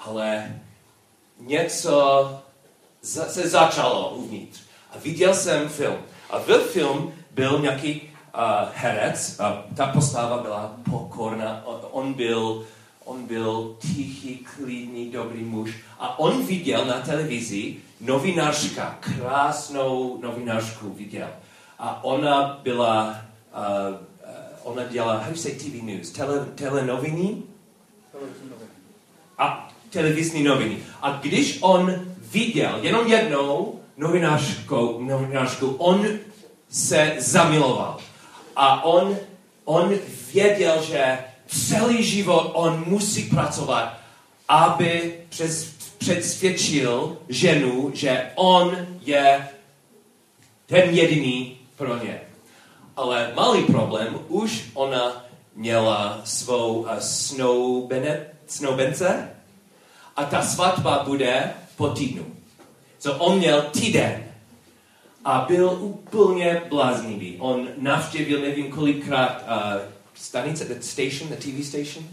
ale 0.08 0.60
něco 1.40 2.32
za, 3.02 3.26
se 3.26 3.50
začalo 3.50 4.10
uvnitř. 4.10 4.62
A 4.96 4.98
viděl 4.98 5.34
jsem 5.34 5.70
film. 5.70 5.98
A 6.30 6.40
v 6.40 6.68
film 6.72 7.14
byl 7.32 7.60
nějaký 7.60 8.02
uh, 8.02 8.42
herec, 8.74 9.40
a 9.40 9.64
ta 9.76 9.88
postava 9.88 10.38
byla 10.38 10.76
pokorná, 10.90 11.62
on, 11.66 11.80
on 11.92 12.14
byl 12.14 12.66
on 13.08 13.26
byl 13.26 13.76
tichý, 13.80 14.38
klidný, 14.38 15.12
dobrý 15.12 15.44
muž. 15.44 15.72
A 16.00 16.20
on 16.20 16.46
viděl 16.46 16.86
na 16.86 17.02
televizi 17.02 17.76
novinářka, 18.02 18.98
krásnou 19.00 20.22
novinářku 20.22 20.90
viděl. 20.90 21.28
A 21.80 22.04
ona 22.04 22.60
byla, 22.64 23.22
uh, 23.56 23.96
uh, 23.96 24.02
ona 24.64 24.84
dělala, 24.84 25.14
how 25.14 25.24
do 25.24 25.32
you 25.32 25.38
say 25.38 25.52
TV 25.52 25.84
news? 25.84 26.10
Tele, 26.10 26.46
telenoviny? 26.56 27.44
A 29.38 29.67
televizní 29.90 30.44
noviny. 30.44 30.78
A 31.02 31.12
když 31.12 31.58
on 31.62 31.96
viděl 32.32 32.80
jenom 32.82 33.08
jednou 33.08 33.80
novinářkou, 33.98 35.02
novinářku, 35.02 35.68
on 35.78 36.08
se 36.70 37.16
zamiloval. 37.18 37.98
A 38.56 38.84
on, 38.84 39.18
on 39.66 39.94
věděl, 40.34 40.84
že 40.84 41.18
celý 41.48 42.04
život 42.04 42.52
on 42.54 42.84
musí 42.88 43.24
pracovat, 43.24 43.98
aby 44.48 45.14
přes, 45.30 45.72
předsvědčil 45.98 47.18
ženu, 47.30 47.92
že 47.94 48.32
on 48.36 48.78
je 49.02 49.48
ten 50.66 50.90
jediný 50.90 51.58
pro 51.76 52.04
ně. 52.04 52.22
Ale 52.96 53.32
malý 53.36 53.64
problém, 53.64 54.20
už 54.28 54.66
ona 54.74 55.26
měla 55.56 56.22
svou 56.24 56.74
uh, 56.74 56.90
snoubene, 57.00 58.26
snoubence 58.48 59.37
a 60.18 60.26
ta 60.26 60.42
svatba 60.42 61.04
bude 61.04 61.54
po 61.76 61.90
týdnu. 61.90 62.26
So 63.00 63.26
on 63.26 63.38
měl 63.38 63.62
týden 63.62 64.24
a 65.26 65.46
byl 65.48 65.78
úplně 65.80 66.62
bláznivý. 66.70 67.36
On 67.40 67.68
navštěvil 67.78 68.42
nevím 68.42 68.72
kolikrát 68.72 69.44
uh, 69.44 69.82
stanice, 70.14 70.66
the 70.66 70.82
station, 70.82 71.30
the 71.30 71.36
TV 71.36 71.66
station, 71.66 72.06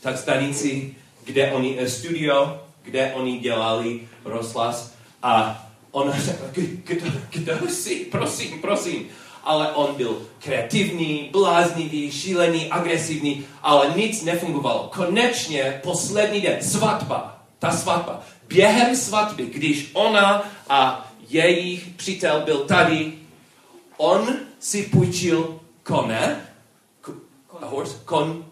tak 0.00 0.18
stanici, 0.18 0.94
kde 1.24 1.52
oni, 1.52 1.80
uh, 1.80 1.86
studio, 1.86 2.62
kde 2.82 3.12
oni 3.14 3.38
dělali 3.38 4.08
rozhlas 4.24 4.94
a 5.22 5.64
on 5.90 6.12
řekl, 6.12 6.44
kdo, 6.84 7.10
kdo 7.30 7.68
jsi, 7.68 7.94
prosím, 8.10 8.60
prosím. 8.60 9.08
Ale 9.44 9.72
on 9.72 9.94
byl 9.94 10.22
kreativní, 10.38 11.28
bláznivý, 11.32 12.12
šílený, 12.12 12.70
agresivní, 12.70 13.46
ale 13.62 13.92
nic 13.96 14.22
nefungovalo. 14.22 14.90
Konečně 14.94 15.80
poslední 15.82 16.40
den, 16.40 16.62
svatba, 16.62 17.42
ta 17.58 17.70
svatba. 17.70 18.20
Během 18.48 18.96
svatby, 18.96 19.46
když 19.46 19.90
ona 19.92 20.42
a 20.68 21.10
jejich 21.28 21.86
přítel 21.96 22.40
byl 22.40 22.58
tady, 22.58 23.12
on 23.96 24.28
si 24.60 24.82
půjčil 24.82 25.60
kone, 25.82 26.46
a 27.60 27.66
horse, 27.66 27.96
kon, 28.04 28.44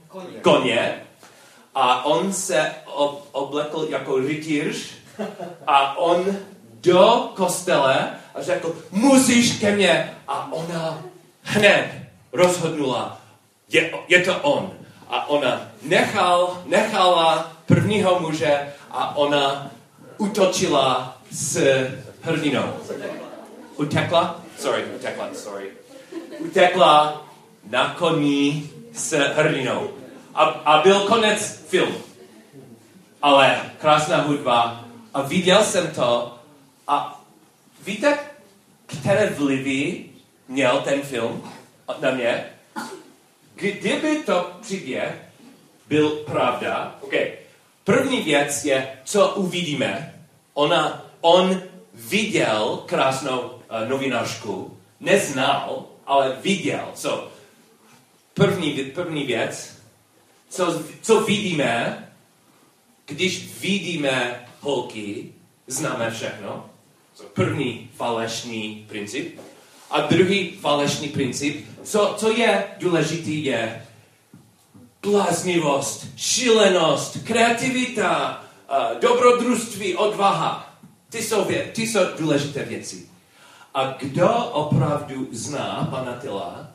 koně, 0.42 1.02
a 1.74 2.04
on 2.04 2.32
se 2.32 2.74
ob, 2.86 3.28
oblekl 3.32 3.86
jako 3.90 4.18
rytíř 4.18 4.90
a 5.66 5.98
on 5.98 6.36
do 6.80 7.32
kostele 7.34 8.10
a 8.34 8.42
řekl, 8.42 8.76
musíš 8.90 9.58
ke 9.58 9.76
mně. 9.76 10.16
A 10.28 10.52
ona 10.52 11.02
hned 11.42 11.90
rozhodnula, 12.32 13.20
je, 13.68 13.90
je 14.08 14.20
to 14.20 14.36
on. 14.38 14.72
A 15.08 15.28
ona 15.28 15.62
nechal, 15.82 16.62
nechala 16.66 17.52
prvního 17.66 18.20
muže 18.20 18.72
a 18.90 19.16
ona 19.16 19.70
utočila 20.18 21.18
s 21.30 21.58
hrdinou. 22.22 22.72
Utekla? 23.76 24.40
Sorry, 24.58 24.84
utekla, 24.84 25.28
sorry. 25.34 25.70
Utekla 26.38 27.22
na 27.70 27.94
koní 27.98 28.70
s 28.92 29.16
hrdinou. 29.18 29.90
A, 30.34 30.44
a 30.44 30.82
byl 30.82 31.00
konec 31.00 31.64
film. 31.68 31.94
Ale 33.22 33.60
krásná 33.78 34.22
hudba. 34.22 34.84
A 35.14 35.22
viděl 35.22 35.64
jsem 35.64 35.86
to. 35.86 36.39
A 36.90 37.24
víte, 37.84 38.18
které 38.86 39.30
vlivy 39.30 40.04
měl 40.48 40.80
ten 40.80 41.02
film 41.02 41.52
na 42.00 42.10
mě? 42.10 42.44
Kdyby 43.54 44.22
to 44.22 44.52
příběh 44.62 45.14
byl 45.88 46.10
pravda, 46.10 46.98
okay. 47.00 47.32
první 47.84 48.22
věc 48.22 48.64
je, 48.64 48.98
co 49.04 49.28
uvidíme. 49.28 50.14
Ona, 50.54 51.06
on 51.20 51.62
viděl 51.94 52.82
krásnou 52.86 53.40
uh, 53.40 53.88
novinářku, 53.88 54.78
neznal, 55.00 55.84
ale 56.06 56.36
viděl. 56.42 56.90
So, 56.94 57.30
první, 58.34 58.72
první 58.72 59.24
věc, 59.24 59.76
co, 60.48 60.82
co 61.02 61.20
vidíme, 61.20 62.08
když 63.06 63.60
vidíme 63.60 64.46
holky, 64.60 65.32
známe 65.66 66.10
všechno. 66.10 66.70
První 67.32 67.90
falešný 67.96 68.86
princip. 68.88 69.40
A 69.90 70.00
druhý 70.00 70.50
falešný 70.50 71.08
princip, 71.08 71.66
co, 71.82 72.14
co 72.18 72.30
je 72.30 72.64
důležitý, 72.78 73.44
je 73.44 73.86
bláznivost, 75.02 76.06
šílenost, 76.16 77.18
kreativita, 77.24 78.44
dobrodružství, 79.00 79.96
odvaha. 79.96 80.74
Ty 81.10 81.22
jsou, 81.22 81.44
vě, 81.44 81.70
ty 81.74 81.86
jsou 81.86 82.00
důležité 82.18 82.64
věci. 82.64 83.06
A 83.74 83.94
kdo 84.00 84.28
opravdu 84.52 85.28
zná 85.32 85.88
pana 85.90 86.12
Tyla, 86.12 86.70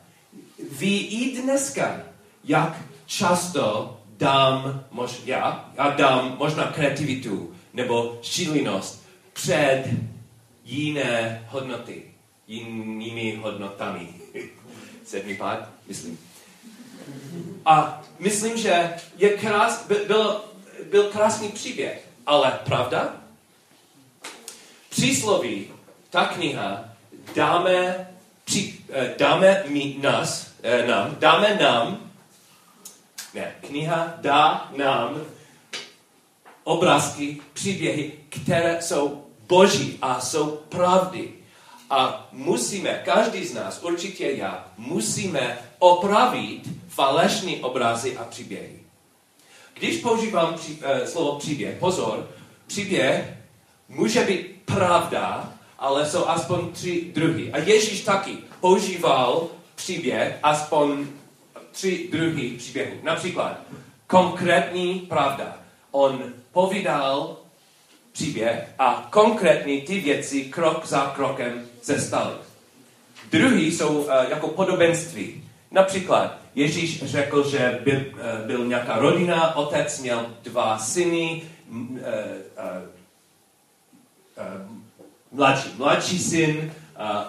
ví 0.78 1.06
i 1.06 1.42
dneska, 1.42 2.00
jak 2.44 2.76
často 3.06 3.96
dám, 4.16 4.84
mož, 4.90 5.20
já, 5.24 5.70
já 5.74 5.90
dám 5.90 6.36
možná 6.38 6.64
kreativitu 6.64 7.54
nebo 7.74 8.18
šílenost 8.22 9.06
před 9.32 9.84
jiné 10.66 11.46
hodnoty, 11.48 12.02
jinými 12.46 13.36
hodnotami. 13.36 14.08
Sedmý 15.04 15.36
pád, 15.36 15.68
myslím. 15.88 16.18
A 17.64 18.02
myslím, 18.18 18.56
že 18.56 18.94
je 19.16 19.28
krás, 19.28 19.86
byl, 20.06 20.40
byl 20.90 21.10
krásný 21.10 21.48
příběh, 21.48 22.08
ale 22.26 22.58
pravda? 22.64 23.16
Přísloví, 24.90 25.66
ta 26.10 26.24
kniha, 26.24 26.84
dáme, 27.34 28.08
při, 28.44 28.78
eh, 28.92 29.14
dáme 29.18 29.64
mi 29.68 29.96
nás, 30.00 30.50
eh, 30.62 30.86
nám, 30.86 31.16
dáme 31.18 31.58
nám, 31.60 32.10
ne, 33.34 33.54
kniha 33.66 34.14
dá 34.20 34.70
nám 34.76 35.20
obrázky, 36.64 37.40
příběhy, 37.52 38.12
které 38.28 38.82
jsou 38.82 39.25
boží 39.48 39.98
a 40.02 40.20
jsou 40.20 40.50
pravdy. 40.68 41.28
A 41.90 42.28
musíme, 42.32 43.02
každý 43.04 43.46
z 43.46 43.54
nás, 43.54 43.82
určitě 43.82 44.30
já, 44.30 44.68
musíme 44.78 45.58
opravit 45.78 46.62
falešné 46.88 47.52
obrazy 47.52 48.16
a 48.16 48.24
příběhy. 48.24 48.80
Když 49.74 49.96
používám 49.96 50.54
při, 50.54 50.72
uh, 50.72 51.06
slovo 51.06 51.38
příběh, 51.38 51.78
pozor, 51.78 52.28
příběh 52.66 53.34
může 53.88 54.24
být 54.24 54.46
pravda, 54.64 55.52
ale 55.78 56.06
jsou 56.06 56.26
aspoň 56.28 56.72
tři 56.72 57.12
druhy. 57.14 57.52
A 57.52 57.58
Ježíš 57.58 58.00
taky 58.04 58.38
používal 58.60 59.48
příběh, 59.74 60.38
aspoň 60.42 61.06
tři 61.70 62.08
druhy 62.12 62.50
příběhů. 62.50 62.92
Například 63.02 63.60
konkrétní 64.06 65.00
pravda. 65.00 65.56
On 65.90 66.32
povídal 66.52 67.36
příběh 68.16 68.68
a 68.78 69.08
konkrétní 69.10 69.80
ty 69.80 70.00
věci 70.00 70.44
krok 70.44 70.86
za 70.86 71.12
krokem 71.16 71.68
se 71.82 72.00
staly. 72.00 72.34
Druhý 73.30 73.72
jsou 73.72 73.88
uh, 73.88 74.08
jako 74.28 74.48
podobenství. 74.48 75.44
Například 75.70 76.38
Ježíš 76.54 77.04
řekl, 77.04 77.50
že 77.50 77.80
byl, 77.84 77.94
uh, 77.96 78.46
byl 78.46 78.66
nějaká 78.66 78.98
rodina, 78.98 79.56
otec 79.56 80.00
měl 80.00 80.26
dva 80.42 80.78
syny, 80.78 81.42
uh, 81.70 81.98
mladší. 85.32 85.68
Mladší 85.76 86.18
syn 86.18 86.72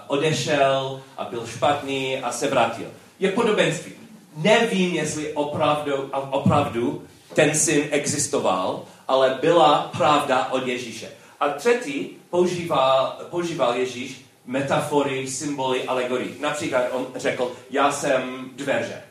odešel 0.07 1.01
a 1.17 1.25
byl 1.25 1.47
špatný 1.47 2.17
a 2.17 2.31
se 2.31 2.47
vrátil. 2.47 2.87
Je 3.19 3.31
podobenství. 3.31 3.91
Nevím, 4.37 4.95
jestli 4.95 5.33
opravdu, 5.33 5.93
opravdu 6.31 7.03
ten 7.33 7.55
syn 7.55 7.83
existoval, 7.91 8.83
ale 9.07 9.37
byla 9.41 9.91
pravda 9.97 10.47
od 10.51 10.67
Ježíše. 10.67 11.09
A 11.39 11.49
třetí 11.49 12.17
používal, 12.29 13.17
používal 13.29 13.75
Ježíš 13.75 14.21
metafory, 14.45 15.27
symboly, 15.27 15.83
alegorii. 15.83 16.37
Například 16.39 16.83
on 16.91 17.07
řekl, 17.15 17.51
já 17.69 17.91
jsem 17.91 18.49
dveře. 18.55 19.01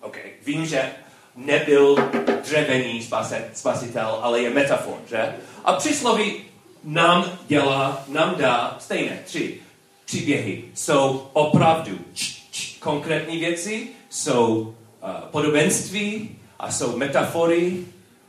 OK, 0.00 0.16
vím, 0.46 0.66
že 0.66 0.92
nebyl 1.36 1.96
dřevěný 2.42 3.08
spasitel, 3.52 4.18
ale 4.22 4.40
je 4.40 4.50
metafor, 4.50 4.98
že? 5.08 5.34
A 5.64 5.72
přísloví 5.72 6.44
nám 6.84 7.38
dělá, 7.46 8.04
nám 8.08 8.34
dá 8.34 8.76
stejné 8.80 9.22
tři 9.24 9.60
příběhy. 10.04 10.64
Jsou 10.74 11.30
opravdu 11.32 11.98
č, 12.12 12.34
č, 12.50 12.78
konkrétní 12.78 13.38
věci, 13.38 13.88
jsou 14.10 14.54
uh, 14.58 15.10
podobenství 15.30 16.38
a 16.58 16.72
jsou 16.72 16.96
metafory. 16.96 17.84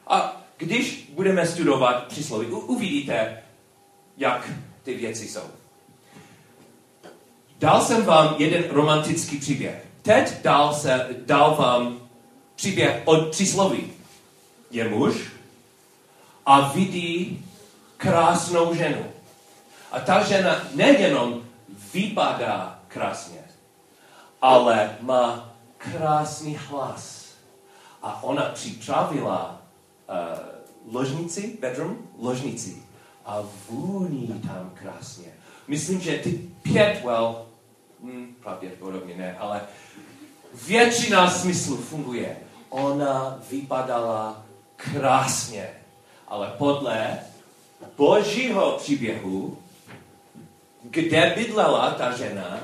A 0.07 0.38
když 0.59 1.09
budeme 1.13 1.47
studovat 1.47 2.07
přísloví, 2.07 2.47
uvidíte, 2.47 3.43
jak 4.17 4.49
ty 4.83 4.93
věci 4.93 5.27
jsou. 5.27 5.43
Dal 7.59 7.81
jsem 7.81 8.05
vám 8.05 8.35
jeden 8.37 8.63
romantický 8.69 9.37
příběh. 9.37 9.85
Teď 10.01 10.41
dal, 10.41 10.73
se, 10.73 11.07
dal 11.25 11.55
vám 11.55 12.09
příběh 12.55 13.01
od 13.05 13.31
přísloví. 13.31 13.91
Je 14.71 14.89
muž 14.89 15.15
a 16.45 16.71
vidí 16.71 17.45
krásnou 17.97 18.75
ženu. 18.75 19.05
A 19.91 19.99
ta 19.99 20.23
žena 20.23 20.61
nejenom 20.73 21.43
vypadá 21.93 22.79
krásně, 22.87 23.41
ale 24.41 24.97
má 25.01 25.53
krásný 25.77 26.59
hlas. 26.67 27.25
A 28.01 28.23
ona 28.23 28.43
připravila 28.43 29.58
ložnici, 30.91 31.57
bedroom, 31.61 31.97
ložnici. 32.19 32.83
A 33.25 33.43
vůní 33.69 34.41
tam 34.47 34.71
krásně. 34.73 35.27
Myslím, 35.67 36.01
že 36.01 36.17
ty 36.17 36.31
pět, 36.61 37.01
well, 37.05 37.45
hm, 38.03 38.35
pravděpodobně 38.43 39.17
ne, 39.17 39.37
ale 39.39 39.61
většina 40.67 41.31
smyslu 41.31 41.77
funguje. 41.77 42.37
Ona 42.69 43.39
vypadala 43.49 44.45
krásně, 44.75 45.69
ale 46.27 46.53
podle 46.57 47.19
božího 47.97 48.71
příběhu, 48.71 49.57
kde 50.83 51.33
bydlela 51.35 51.91
ta 51.91 52.17
žena, 52.17 52.57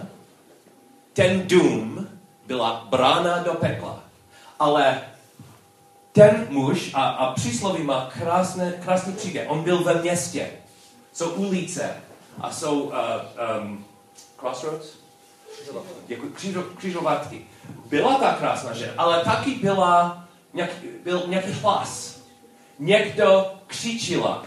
ten 1.13 1.47
dům 1.47 2.07
byla 2.47 2.87
brána 2.89 3.43
do 3.43 3.53
pekla. 3.53 4.03
Ale 4.59 5.01
ten 6.15 6.47
muž 6.49 6.91
a, 6.93 7.07
a 7.07 7.33
přísloví 7.33 7.83
má 7.83 8.09
krásné, 8.17 8.71
krásný 8.83 9.13
příběh. 9.13 9.49
On 9.49 9.63
byl 9.63 9.83
ve 9.83 10.01
městě. 10.01 10.49
Jsou 11.13 11.29
ulice 11.29 11.95
a 12.41 12.51
jsou 12.51 12.81
uh, 12.81 12.93
um, 13.61 13.85
crossroads? 14.39 14.87
Děkuji, 16.07 16.29
křižo, 16.29 16.63
křižovatky. 16.63 17.45
Byla 17.85 18.19
ta 18.19 18.33
krásná 18.33 18.73
žena, 18.73 18.93
ale 18.97 19.23
taky 19.23 19.51
byla 19.51 20.27
nějaký, 20.53 20.87
byl 21.03 21.23
nějaký 21.27 21.51
hlas. 21.51 22.19
Někdo 22.79 23.51
křičila. 23.67 24.45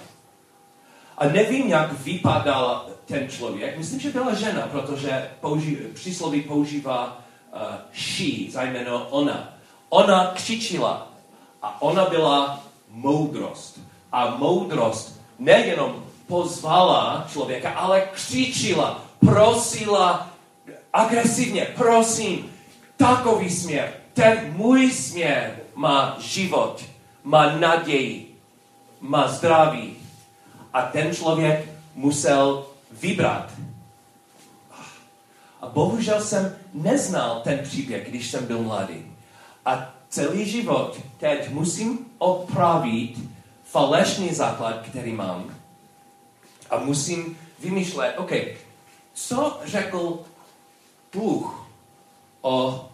A 1.18 1.26
nevím, 1.26 1.68
jak 1.68 1.92
vypadal 1.92 2.87
ten 3.04 3.28
člověk. 3.28 3.78
Myslím, 3.78 4.00
že 4.00 4.11
byla 4.11 4.35
žena, 4.35 4.68
protože 4.72 5.31
použi- 5.42 5.92
přísloví 5.94 6.42
používá 6.42 7.18
uh, 7.52 7.61
she, 7.94 8.50
zajméno 8.50 9.07
ona. 9.11 9.54
Ona 9.88 10.26
křičila 10.26 11.08
a 11.62 11.83
ona 11.83 12.05
byla 12.05 12.61
moudrost. 12.90 13.81
A 14.12 14.37
moudrost 14.37 15.21
nejenom 15.38 16.05
pozvala 16.27 17.27
člověka, 17.33 17.71
ale 17.71 18.01
křičila, 18.12 19.03
prosila 19.21 20.29
agresivně, 20.92 21.75
prosím, 21.77 22.51
takový 22.97 23.51
směr, 23.51 23.92
ten 24.14 24.53
můj 24.57 24.90
směr 24.92 25.61
má 25.75 26.16
život, 26.21 26.85
má 27.25 27.53
naději, 27.53 28.37
má 29.01 29.29
zdraví. 29.29 29.97
A 30.73 30.83
ten 30.83 31.14
člověk 31.14 31.68
musel 31.94 32.66
vybrat. 32.92 33.53
A 35.61 35.66
bohužel 35.66 36.21
jsem 36.21 36.57
neznal 36.75 37.40
ten 37.44 37.59
příběh, 37.59 38.09
když 38.09 38.31
jsem 38.31 38.47
byl 38.47 38.62
mladý. 38.62 39.12
A 39.64 39.98
celý 40.09 40.51
život 40.51 41.01
teď 41.18 41.51
musím 41.51 42.07
opravit 42.18 43.14
falešný 43.64 44.35
základ, 44.35 44.83
který 44.87 45.12
mám. 45.12 45.55
A 46.71 46.79
musím 46.79 47.38
vymýšlet, 47.59 48.14
OK, 48.18 48.33
co 49.14 49.61
řekl 49.64 50.18
Bůh 51.12 51.68
o 52.40 52.88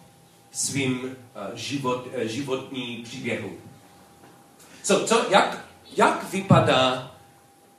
svým 0.51 1.03
uh, 1.03 1.55
život, 1.55 2.07
uh, 2.07 2.21
životní 2.21 2.97
příběhu. 3.03 3.49
So, 4.83 5.07
co, 5.07 5.31
jak, 5.31 5.65
jak 5.97 6.31
vypadá 6.31 7.11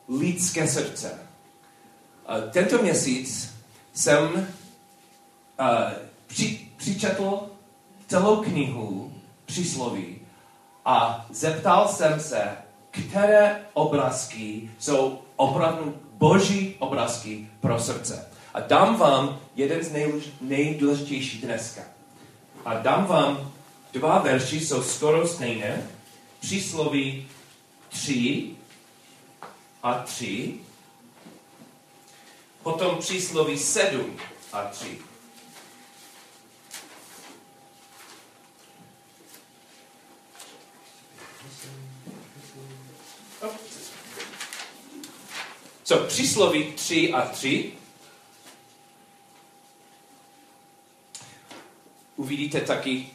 lidské 0.09 0.69
srdce? 0.69 1.19
Uh, 2.29 2.51
tento 2.51 2.83
měsíc 2.83 3.55
jsem 3.95 4.35
uh, 4.35 4.47
při, 6.27 6.69
přičetl 6.77 7.51
celou 8.07 8.43
knihu 8.43 9.16
přísloví 9.47 10.19
a 10.85 11.27
zeptal 11.31 11.89
jsem 11.89 12.21
se, 12.21 12.57
které 12.91 13.67
obrázky 13.75 14.71
jsou 14.79 15.19
opravdu 15.37 15.95
boží 16.13 16.75
obrázky 16.79 17.49
pro 17.61 17.81
srdce. 17.81 18.29
A 18.55 18.61
dám 18.61 18.97
vám 18.97 19.41
jeden 19.57 19.85
z 19.85 19.93
nejdůležitějších 20.41 21.45
dneska. 21.45 21.83
A 22.65 22.75
dám 22.75 23.07
vám 23.07 23.53
dva 23.93 24.19
verši, 24.19 24.61
jsou 24.61 24.83
skoro 24.83 25.29
stejné. 25.29 25.83
Přísloví 26.41 27.29
3 27.89 28.51
a 29.83 29.95
3. 29.95 30.55
Potom 32.63 32.99
přísloví 32.99 33.59
7 33.59 34.17
a 34.53 34.63
3. 34.65 34.99
So, 45.87 46.07
přísloví 46.09 46.73
3 46.73 47.13
a 47.13 47.23
3 47.23 47.73
uvidíte 52.17 52.61
taky 52.61 53.07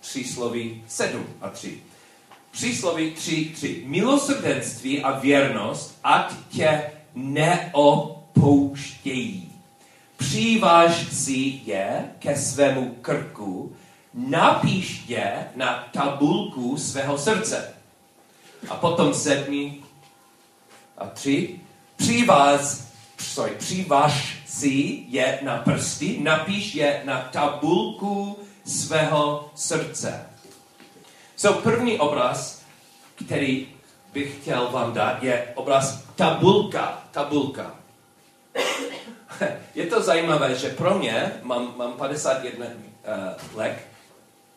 přísloví 0.00 0.84
7 0.88 1.26
a 1.40 1.50
3. 1.50 1.82
Přísloví 2.50 3.10
3, 3.10 3.52
3. 3.54 3.82
Milosrdenství 3.86 5.02
a 5.02 5.18
věrnost, 5.18 5.98
ať 6.04 6.32
tě 6.48 6.90
neopouštějí. 7.14 8.02
Přiváž 10.16 11.12
si 11.12 11.60
je 11.64 12.10
ke 12.18 12.36
svému 12.36 12.94
krku, 13.00 13.76
napíš 14.14 15.04
je 15.08 15.48
na 15.56 15.88
tabulku 15.92 16.76
svého 16.76 17.18
srdce. 17.18 17.74
A 18.68 18.76
potom 18.76 19.14
sedmi 19.14 19.82
a 20.98 21.06
tři. 21.06 21.65
Přiváz, 21.96 22.86
sorry, 23.18 23.52
přiváž 23.58 24.36
si 24.46 25.04
je 25.08 25.38
na 25.42 25.56
prsty, 25.56 26.18
napíš 26.22 26.74
je 26.74 27.02
na 27.04 27.28
tabulku 27.32 28.38
svého 28.64 29.50
srdce. 29.54 30.26
So 31.36 31.62
první 31.62 31.98
obraz, 31.98 32.62
který 33.26 33.68
bych 34.12 34.40
chtěl 34.40 34.68
vám 34.72 34.92
dát, 34.92 35.22
je 35.22 35.52
obraz 35.54 36.04
tabulka. 36.16 37.02
Tabulka. 37.10 37.74
je 39.74 39.86
to 39.86 40.02
zajímavé, 40.02 40.54
že 40.54 40.68
pro 40.68 40.98
mě, 40.98 41.32
mám, 41.42 41.74
mám 41.76 41.92
51 41.92 42.66
uh, 42.66 43.58
let, 43.58 43.78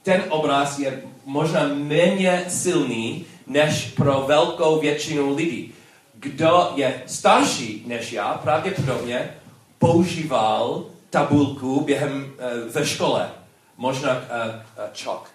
ten 0.04 0.24
obraz 0.30 0.80
je 0.80 1.04
možná 1.26 1.68
méně 1.74 2.46
silný 2.48 3.26
než 3.48 3.86
pro 3.86 4.24
velkou 4.28 4.80
většinu 4.80 5.36
lidí. 5.36 5.74
Kdo 6.22 6.72
je 6.76 7.04
starší 7.06 7.84
než 7.88 8.12
já, 8.12 8.34
pravděpodobně 8.34 9.34
používal 9.78 10.86
tabulku 11.10 11.82
během 11.82 12.24
uh, 12.24 12.72
ve 12.72 12.86
škole. 12.86 13.30
Možná 13.78 14.12
uh, 14.12 14.20
uh, 14.20 14.84
čok, 14.94 15.32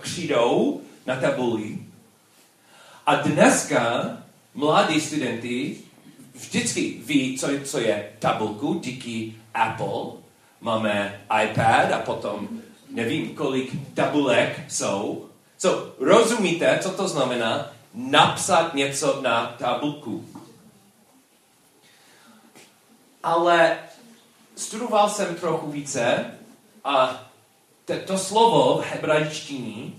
křídou 0.00 0.80
na 1.06 1.16
tabuli. 1.16 1.78
A 3.06 3.14
dneska 3.14 4.16
mladí 4.54 5.00
studenti 5.00 5.76
vždycky 6.34 6.96
ví, 7.06 7.38
co, 7.38 7.48
co 7.64 7.78
je 7.78 8.08
tabulku 8.18 8.74
díky 8.74 9.34
Apple. 9.54 10.04
Máme 10.60 11.20
iPad 11.44 11.92
a 11.92 11.98
potom 11.98 12.48
nevím, 12.90 13.34
kolik 13.34 13.94
tabulek 13.94 14.60
jsou. 14.68 15.24
So, 15.58 15.94
rozumíte, 15.98 16.78
co 16.82 16.90
to 16.90 17.08
znamená 17.08 17.77
napsat 17.98 18.74
něco 18.74 19.20
na 19.22 19.46
tabulku? 19.58 20.24
ale 23.22 23.78
studoval 24.56 25.10
jsem 25.10 25.34
trochu 25.34 25.70
více 25.70 26.24
a 26.84 27.24
to 28.06 28.18
slovo 28.18 28.78
v 28.82 28.84
hebrajštině, 28.84 29.84
uh, 29.84 29.92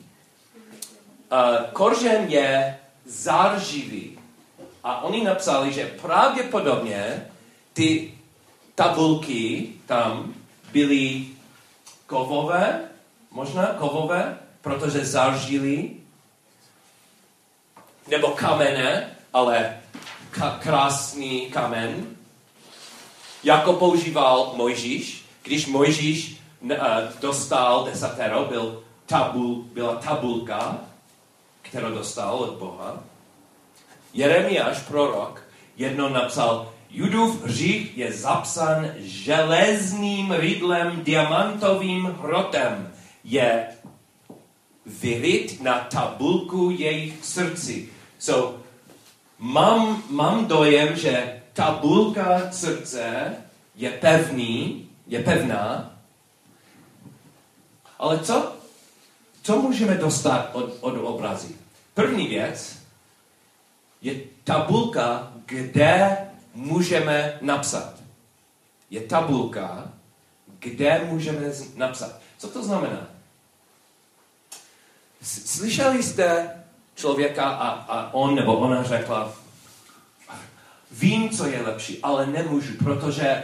kořen 1.74 2.26
je 2.28 2.80
zárživý. 3.06 4.20
A 4.84 5.02
oni 5.02 5.24
napsali, 5.24 5.74
že 5.74 5.98
pravděpodobně 6.02 7.26
ty 7.74 8.14
tabulky 8.76 9.74
tam 9.86 10.34
byly 10.72 11.26
kovové, 12.08 12.82
možná 13.32 13.66
kovové, 13.66 14.38
protože 14.62 15.06
zaržili, 15.06 15.92
nebo 18.10 18.28
kamene, 18.28 19.18
ale 19.34 19.78
ka- 20.32 20.60
krásný 20.60 21.46
kamen, 21.46 22.06
jako 23.44 23.74
používal 23.74 24.54
Mojžíš, 24.56 25.26
když 25.44 25.68
Mojžíš 25.68 26.42
uh, 26.62 26.72
dostal 27.22 27.86
desatero, 27.86 28.46
byl 28.46 28.84
tabul, 29.06 29.66
byla 29.74 29.96
tabulka, 29.96 30.78
kterou 31.62 31.90
dostal 31.90 32.36
od 32.36 32.54
Boha. 32.60 33.04
Jeremiáš, 34.14 34.80
prorok, 34.80 35.44
jedno 35.78 36.10
napsal, 36.10 36.74
Judův 36.92 37.46
hřích 37.46 37.98
je 37.98 38.14
zapsan 38.14 38.92
železným 38.98 40.32
rydlem, 40.32 41.02
diamantovým 41.04 42.06
hrotem. 42.06 42.94
Je 43.24 43.68
vyryt 44.86 45.62
na 45.62 45.80
tabulku 45.80 46.70
jejich 46.70 47.26
srdci. 47.26 47.90
So, 48.20 48.60
mám, 49.38 50.04
mám 50.10 50.46
dojem, 50.46 50.96
že 50.96 51.42
tabulka 51.54 52.52
srdce 52.52 53.36
je 53.76 53.92
pevný, 53.92 54.90
je 55.08 55.24
pevná, 55.24 55.96
ale 58.00 58.20
co, 58.20 58.56
co 59.44 59.62
můžeme 59.62 59.96
dostat 59.96 60.50
od, 60.54 60.78
od 60.82 60.98
obrazy? 60.98 61.56
První 61.94 62.28
věc 62.28 62.78
je 64.02 64.22
tabulka, 64.44 65.34
kde 65.46 66.18
můžeme 66.54 67.38
napsat. 67.42 67.94
Je 68.90 69.02
tabulka, 69.02 69.94
kde 70.60 71.06
můžeme 71.06 71.52
napsat. 71.76 72.20
Co 72.38 72.48
to 72.48 72.64
znamená? 72.64 73.08
Slyšeli 75.22 76.04
jste 76.04 76.59
člověka 77.00 77.44
a, 77.50 77.70
a 77.70 78.14
on 78.14 78.36
nebo 78.36 78.58
ona 78.58 78.84
řekla, 78.84 79.34
vím, 80.92 81.30
co 81.30 81.48
je 81.48 81.62
lepší, 81.62 82.00
ale 82.04 82.28
nemůžu, 82.28 82.74
protože 82.80 83.44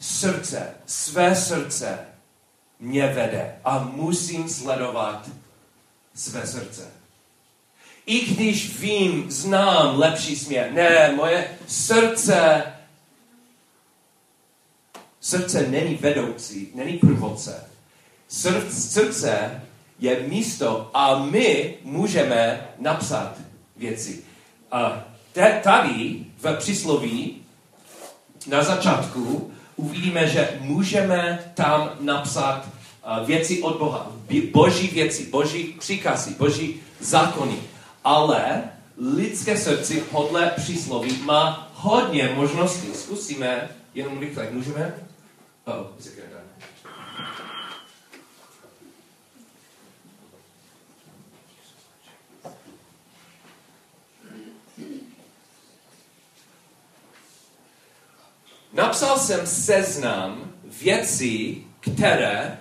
srdce, 0.00 0.74
své 0.86 1.36
srdce 1.36 1.98
mě 2.80 3.06
vede 3.06 3.54
a 3.64 3.78
musím 3.78 4.48
sledovat 4.48 5.28
své 6.14 6.46
srdce. 6.46 6.90
I 8.06 8.20
když 8.20 8.78
vím, 8.78 9.30
znám 9.30 9.98
lepší 9.98 10.36
směr. 10.36 10.72
Ne, 10.72 11.12
moje 11.16 11.58
srdce 11.66 12.62
srdce 15.20 15.66
není 15.66 15.94
vedoucí, 15.94 16.68
není 16.74 16.98
průvodce. 16.98 17.70
Srdce 18.28 19.62
je 19.98 20.20
místo 20.28 20.90
a 20.94 21.18
my 21.24 21.74
můžeme 21.84 22.68
napsat 22.78 23.34
věci. 23.76 24.22
A 24.72 25.04
tady 25.62 26.24
v 26.38 26.56
přísloví 26.56 27.42
na 28.46 28.64
začátku 28.64 29.52
uvidíme, 29.76 30.28
že 30.28 30.58
můžeme 30.60 31.52
tam 31.54 31.90
napsat 32.00 32.68
věci 33.24 33.62
od 33.62 33.78
Boha. 33.78 34.12
Boží 34.52 34.88
věci, 34.88 35.26
boží 35.26 35.64
příkazy, 35.78 36.34
boží 36.38 36.80
zákony. 37.00 37.56
Ale 38.04 38.62
lidské 39.14 39.56
srdce 39.56 39.94
podle 39.94 40.52
přísloví 40.56 41.22
má 41.22 41.70
hodně 41.74 42.32
možností. 42.34 42.88
Zkusíme 42.94 43.68
jenom 43.94 44.18
rychle. 44.18 44.48
Můžeme? 44.50 44.94
Oh, 45.64 45.86
Napsal 58.72 59.18
jsem 59.18 59.46
seznam 59.46 60.52
věcí, 60.82 61.66
které 61.80 62.58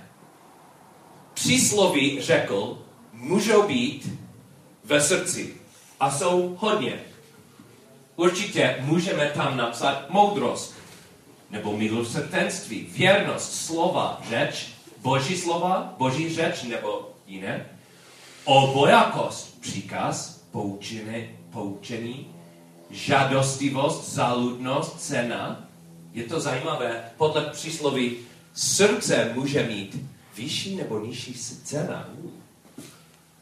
přísloví 1.33 2.21
řekl, 2.21 2.81
můžou 3.13 3.67
být 3.67 4.09
ve 4.83 5.01
srdci. 5.01 5.53
A 5.99 6.11
jsou 6.11 6.57
hodně. 6.59 6.99
Určitě 8.15 8.77
můžeme 8.79 9.31
tam 9.35 9.57
napsat 9.57 10.09
moudrost, 10.09 10.75
nebo 11.49 11.77
milosrdenství, 11.77 12.87
věrnost, 12.91 13.65
slova, 13.65 14.21
řeč, 14.29 14.67
boží 14.97 15.37
slova, 15.37 15.93
boží 15.97 16.35
řeč, 16.35 16.63
nebo 16.63 17.11
jiné. 17.27 17.65
Obojakost, 18.43 19.61
příkaz, 19.61 20.41
poučený, 20.51 21.29
poučený, 21.51 22.27
žadostivost, 22.89 24.13
zaludnost, 24.13 25.01
cena. 25.01 25.66
Je 26.17 26.23
to 26.23 26.39
zajímavé, 26.39 27.03
podle 27.17 27.41
přísloví 27.41 28.17
srdce 28.53 29.31
může 29.35 29.63
mít 29.63 29.97
vyšší 30.35 30.75
nebo 30.75 30.99
nižší 30.99 31.33
cena. 31.63 32.09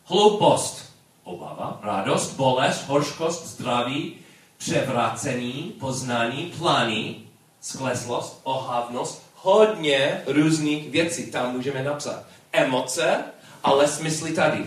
Hloupost, 0.06 0.94
obava, 1.24 1.80
radost, 1.84 2.34
bolest, 2.34 2.88
horškost, 2.88 3.48
zdraví, 3.48 4.16
převrácení, 4.58 5.76
poznání, 5.80 6.54
plány, 6.58 7.16
skleslost, 7.62 8.40
ohavnost, 8.44 9.24
hodně 9.36 10.22
různých 10.28 10.90
věcí 10.90 11.32
tam 11.32 11.54
můžeme 11.56 11.84
napsat. 11.84 12.24
Emoce, 12.52 13.24
ale 13.64 13.88
smysly 13.88 14.32
tady. 14.32 14.66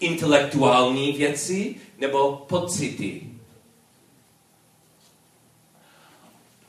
Intelektuální 0.00 1.12
věci 1.12 1.74
nebo 1.98 2.44
pocity. 2.48 3.27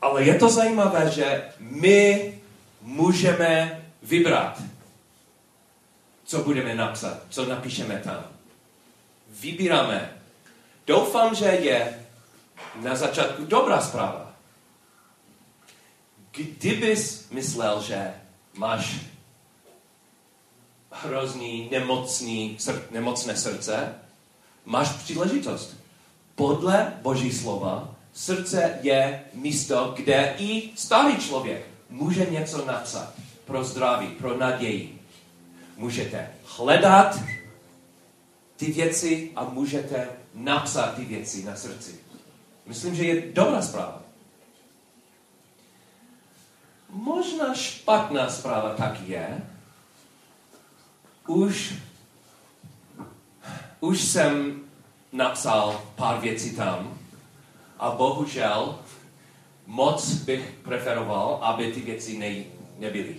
Ale 0.01 0.23
je 0.23 0.35
to 0.35 0.49
zajímavé, 0.49 1.12
že 1.12 1.43
my 1.59 2.33
můžeme 2.81 3.83
vybrat, 4.03 4.62
co 6.23 6.43
budeme 6.43 6.75
napsat, 6.75 7.17
co 7.29 7.45
napíšeme 7.45 8.01
tam. 8.03 8.23
Vybíráme. 9.29 10.13
Doufám, 10.88 11.35
že 11.35 11.45
je 11.45 12.05
na 12.75 12.95
začátku 12.95 13.45
dobrá 13.45 13.81
zpráva. 13.81 14.33
Kdybys 16.31 17.29
myslel, 17.29 17.81
že 17.81 18.13
máš 18.53 18.95
hrozný, 20.91 21.69
nemocný, 21.71 22.57
sr- 22.59 22.83
nemocné 22.91 23.38
srdce, 23.38 23.95
máš 24.65 24.89
příležitost. 24.89 25.77
Podle 26.35 26.93
Boží 27.01 27.33
slova 27.33 27.95
srdce 28.13 28.80
je 28.82 29.24
místo, 29.34 29.93
kde 29.95 30.36
i 30.38 30.69
starý 30.76 31.17
člověk 31.17 31.65
může 31.89 32.26
něco 32.26 32.65
napsat 32.65 33.13
pro 33.45 33.63
zdraví, 33.63 34.08
pro 34.08 34.38
naději. 34.38 35.02
Můžete 35.78 36.32
hledat 36.58 37.19
ty 38.56 38.72
věci 38.72 39.32
a 39.36 39.43
můžete 39.43 40.10
napsat 40.34 40.95
ty 40.95 41.06
věci 41.06 41.43
na 41.43 41.56
srdci. 41.56 42.00
Myslím, 42.65 42.95
že 42.95 43.04
je 43.04 43.34
dobrá 43.34 43.62
zpráva. 43.62 44.02
Možná 46.89 47.54
špatná 47.54 48.30
zpráva 48.30 48.74
tak 48.74 49.00
je, 49.08 49.41
už, 51.28 51.74
už 53.80 54.02
jsem 54.02 54.62
napsal 55.12 55.82
pár 55.95 56.19
věcí 56.19 56.56
tam 56.56 56.98
a 57.79 57.91
bohužel 57.91 58.79
moc 59.65 60.13
bych 60.13 60.51
preferoval, 60.63 61.39
aby 61.41 61.71
ty 61.71 61.79
věci 61.79 62.17
ne, 62.17 62.43
nebyly. 62.79 63.15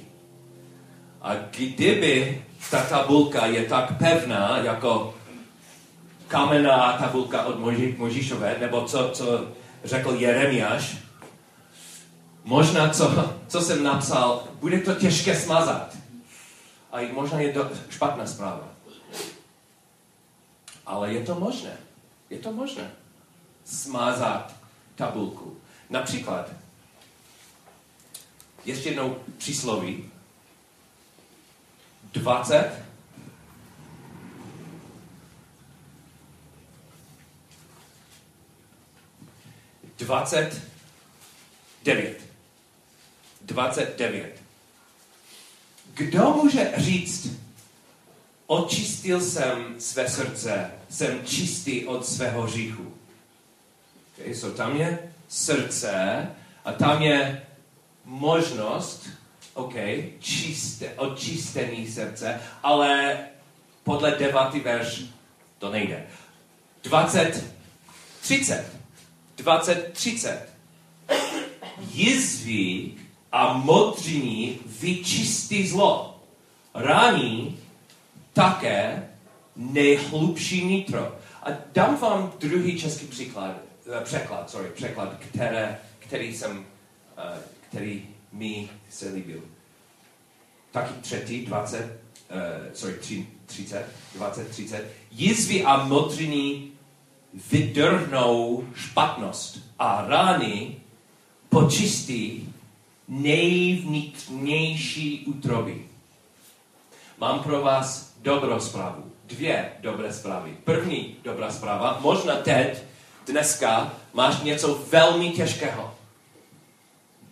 A 1.22 1.34
kdyby 1.34 2.44
ta 2.70 2.82
tabulka 2.82 3.46
je 3.46 3.64
tak 3.64 3.98
pevná, 3.98 4.58
jako 4.58 5.14
kamenná 6.28 6.92
tabulka 6.92 7.44
od 7.44 7.58
Moži, 7.58 7.94
Možišové, 7.98 8.56
nebo 8.60 8.84
co, 8.84 9.08
co 9.08 9.46
řekl 9.84 10.14
Jeremiáš, 10.18 10.96
možná 12.44 12.88
co, 12.88 13.34
co 13.48 13.60
jsem 13.60 13.82
napsal, 13.82 14.44
bude 14.60 14.80
to 14.80 14.94
těžké 14.94 15.36
smazat. 15.36 15.96
A 16.92 17.12
možná 17.12 17.40
je 17.40 17.52
to 17.52 17.68
špatná 17.90 18.26
zpráva. 18.26 18.68
Ale 20.86 21.12
je 21.12 21.24
to 21.24 21.34
možné. 21.34 21.76
Je 22.30 22.38
to 22.38 22.52
možné 22.52 22.90
smazat 23.70 24.54
tabulku. 24.94 25.56
Například, 25.90 26.50
ještě 28.64 28.88
jednou 28.88 29.16
přísloví. 29.38 30.11
20. 32.12 32.83
Dvacet 39.98 40.62
devět. 41.83 42.20
Dvacet 43.40 43.98
devět. 43.98 44.42
Kdo 45.94 46.30
může 46.30 46.72
říct, 46.76 47.28
očistil 48.46 49.20
jsem 49.20 49.80
své 49.80 50.11
srdce, 50.11 50.70
jsem 50.90 51.24
čistý 51.26 51.87
od 51.87 52.06
svého 52.06 52.46
říchu? 52.46 52.99
Okay, 54.20 54.35
so 54.35 54.56
tam 54.56 54.76
je 54.76 54.98
srdce 55.28 56.26
a 56.64 56.72
tam 56.72 57.02
je 57.02 57.42
možnost, 58.04 59.09
OK, 59.54 59.74
čisté, 60.18 60.94
očistený 60.96 61.88
srdce, 61.88 62.40
ale 62.62 63.18
podle 63.85 64.11
deváty 64.11 64.61
verš 64.61 65.02
to 65.59 65.70
nejde. 65.70 66.06
20, 66.83 67.44
30. 68.20 68.66
20, 69.37 69.92
30. 69.92 70.48
Jizví 71.92 72.98
a 73.33 73.52
modřiní 73.52 74.59
vyčistí 74.80 75.68
zlo. 75.68 76.20
Rání 76.74 77.59
také 78.33 79.09
nejhlubší 79.56 80.64
nitro. 80.64 81.18
A 81.42 81.48
dám 81.72 81.96
vám 81.96 82.33
druhý 82.38 82.80
český 82.80 83.06
příklad, 83.06 83.69
překlad, 84.02 84.50
sorry, 84.50 84.68
překlad, 84.68 85.16
které, 85.18 85.78
který 85.98 86.36
jsem, 86.36 86.58
uh, 86.58 86.64
který 87.68 88.08
mi 88.32 88.68
se 88.90 89.08
líbil. 89.08 89.42
Taky 90.70 90.94
třetí, 91.00 91.46
20, 91.46 91.84
uh, 91.84 91.90
sorry, 92.74 92.96
30, 93.46 93.86
20, 94.14 94.48
30. 94.48 94.86
Jizvy 95.10 95.64
a 95.64 95.84
modřiny 95.84 96.70
vydrhnou 97.50 98.64
špatnost 98.74 99.58
a 99.78 100.04
rány 100.08 100.76
počistí 101.48 102.54
nejvnitřnější 103.08 105.24
útroby. 105.26 105.86
Mám 107.18 107.42
pro 107.42 107.62
vás 107.62 108.14
dobrou 108.22 108.60
zprávu. 108.60 109.04
Dvě 109.24 109.72
dobré 109.80 110.12
zprávy. 110.12 110.56
První 110.64 111.16
dobrá 111.24 111.52
zpráva, 111.52 111.98
možná 112.02 112.36
teď, 112.36 112.82
dneska, 113.30 113.94
máš 114.12 114.42
něco 114.42 114.74
velmi 114.74 115.30
těžkého. 115.30 115.94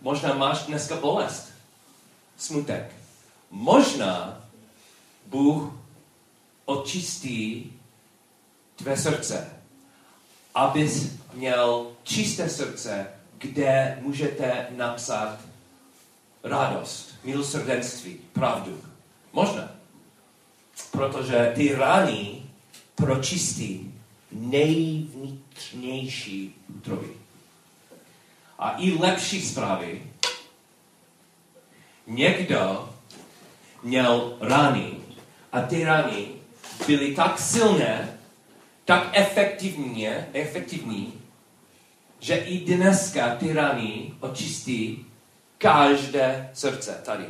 Možná 0.01 0.33
máš 0.33 0.59
dneska 0.59 0.95
bolest, 0.95 1.49
smutek. 2.37 2.95
Možná 3.51 4.41
Bůh 5.25 5.73
očistí 6.65 7.73
tvé 8.75 8.97
srdce, 8.97 9.49
abys 10.55 11.11
měl 11.33 11.91
čisté 12.03 12.49
srdce, 12.49 13.07
kde 13.37 13.99
můžete 14.01 14.67
napsat 14.69 15.39
radost, 16.43 17.15
milosrdenství, 17.23 18.13
pravdu. 18.33 18.81
Možná. 19.33 19.71
Protože 20.91 21.51
ty 21.55 21.75
rány 21.75 22.43
pročistí 22.95 23.93
nejvnitřnější 25.59 26.55
útroby. 26.77 27.07
A 28.59 28.75
i 28.77 28.91
lepší 28.91 29.41
zprávy. 29.41 30.03
Někdo 32.07 32.95
měl 33.83 34.37
rány 34.41 34.91
a 35.51 35.61
ty 35.61 35.83
rány 35.83 36.27
byly 36.87 37.15
tak 37.15 37.39
silné, 37.39 38.19
tak 38.85 39.09
efektivně, 39.13 40.29
efektivní, 40.33 41.13
že 42.19 42.35
i 42.35 42.75
dneska 42.75 43.35
ty 43.35 43.53
rány 43.53 44.13
očistí 44.19 45.05
každé 45.57 46.49
srdce 46.53 47.01
tady. 47.05 47.25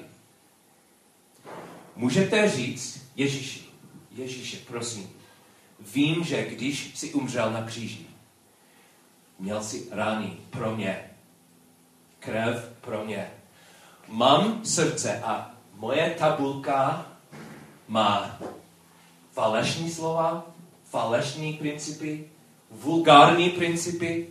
Můžete 1.95 2.49
říct 2.49 3.11
Ježíši, 3.15 3.61
Ježíši, 4.11 4.57
prosím, 4.57 5.09
vím, 5.79 6.23
že 6.23 6.45
když 6.45 6.91
jsi 6.95 7.13
umřel 7.13 7.51
na 7.51 7.63
kříži, 7.63 8.08
měl 9.39 9.63
si 9.63 9.87
rány 9.91 10.37
pro 10.49 10.75
mě, 10.75 11.09
krev 12.19 12.69
pro 12.81 13.05
mě. 13.05 13.31
Mám 14.07 14.65
srdce 14.65 15.19
a 15.19 15.51
moje 15.77 16.15
tabulka 16.19 17.05
má 17.87 18.39
falešní 19.31 19.91
slova, 19.91 20.45
falešní 20.89 21.53
principy, 21.53 22.25
vulgární 22.71 23.49
principy. 23.49 24.27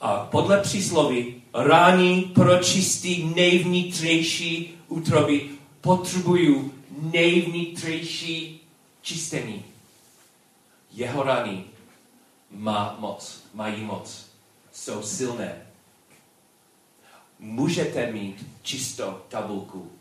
A 0.00 0.16
podle 0.16 0.60
přísloví 0.60 1.42
rání 1.54 2.22
pročistí 2.22 3.32
nejvnitřejší 3.36 4.78
útroby 4.88 5.50
potřebují 5.80 6.70
nejvnitřejší 7.12 8.60
čistení. 9.02 9.64
Jeho 10.92 11.22
rany 11.22 11.64
má 12.50 12.96
moc, 12.98 13.42
mají 13.54 13.84
moc, 13.84 14.26
jsou 14.72 15.02
silné. 15.02 15.66
Můžete 17.38 18.12
mít 18.12 18.46
čistou 18.62 19.20
tabulku 19.28 19.92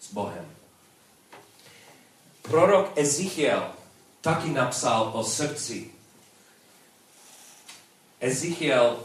s 0.00 0.12
Bohem. 0.12 0.56
Prorok 2.42 2.98
Ezechiel 2.98 3.74
taky 4.20 4.48
napsal 4.50 5.10
o 5.14 5.24
srdci. 5.24 5.90
Ezechiel 8.20 9.04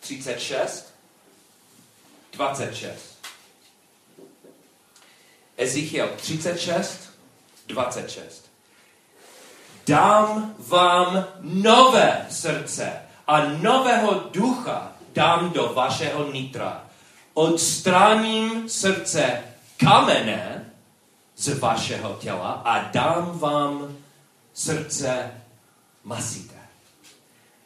36, 0.00 0.94
26. 2.32 3.18
Ezechiel 5.56 6.08
36, 6.16 7.10
26. 7.66 8.49
Dám 9.90 10.54
vám 10.68 11.24
nové 11.40 12.26
srdce 12.30 12.92
a 13.26 13.44
nového 13.44 14.30
ducha 14.30 14.92
dám 15.14 15.50
do 15.50 15.72
vašeho 15.74 16.32
nitra. 16.32 16.84
Odstráním 17.34 18.68
srdce 18.68 19.42
kamene 19.76 20.70
z 21.36 21.58
vašeho 21.58 22.14
těla 22.20 22.50
a 22.64 22.90
dám 22.90 23.38
vám 23.38 23.96
srdce 24.54 25.30
masité. 26.04 26.60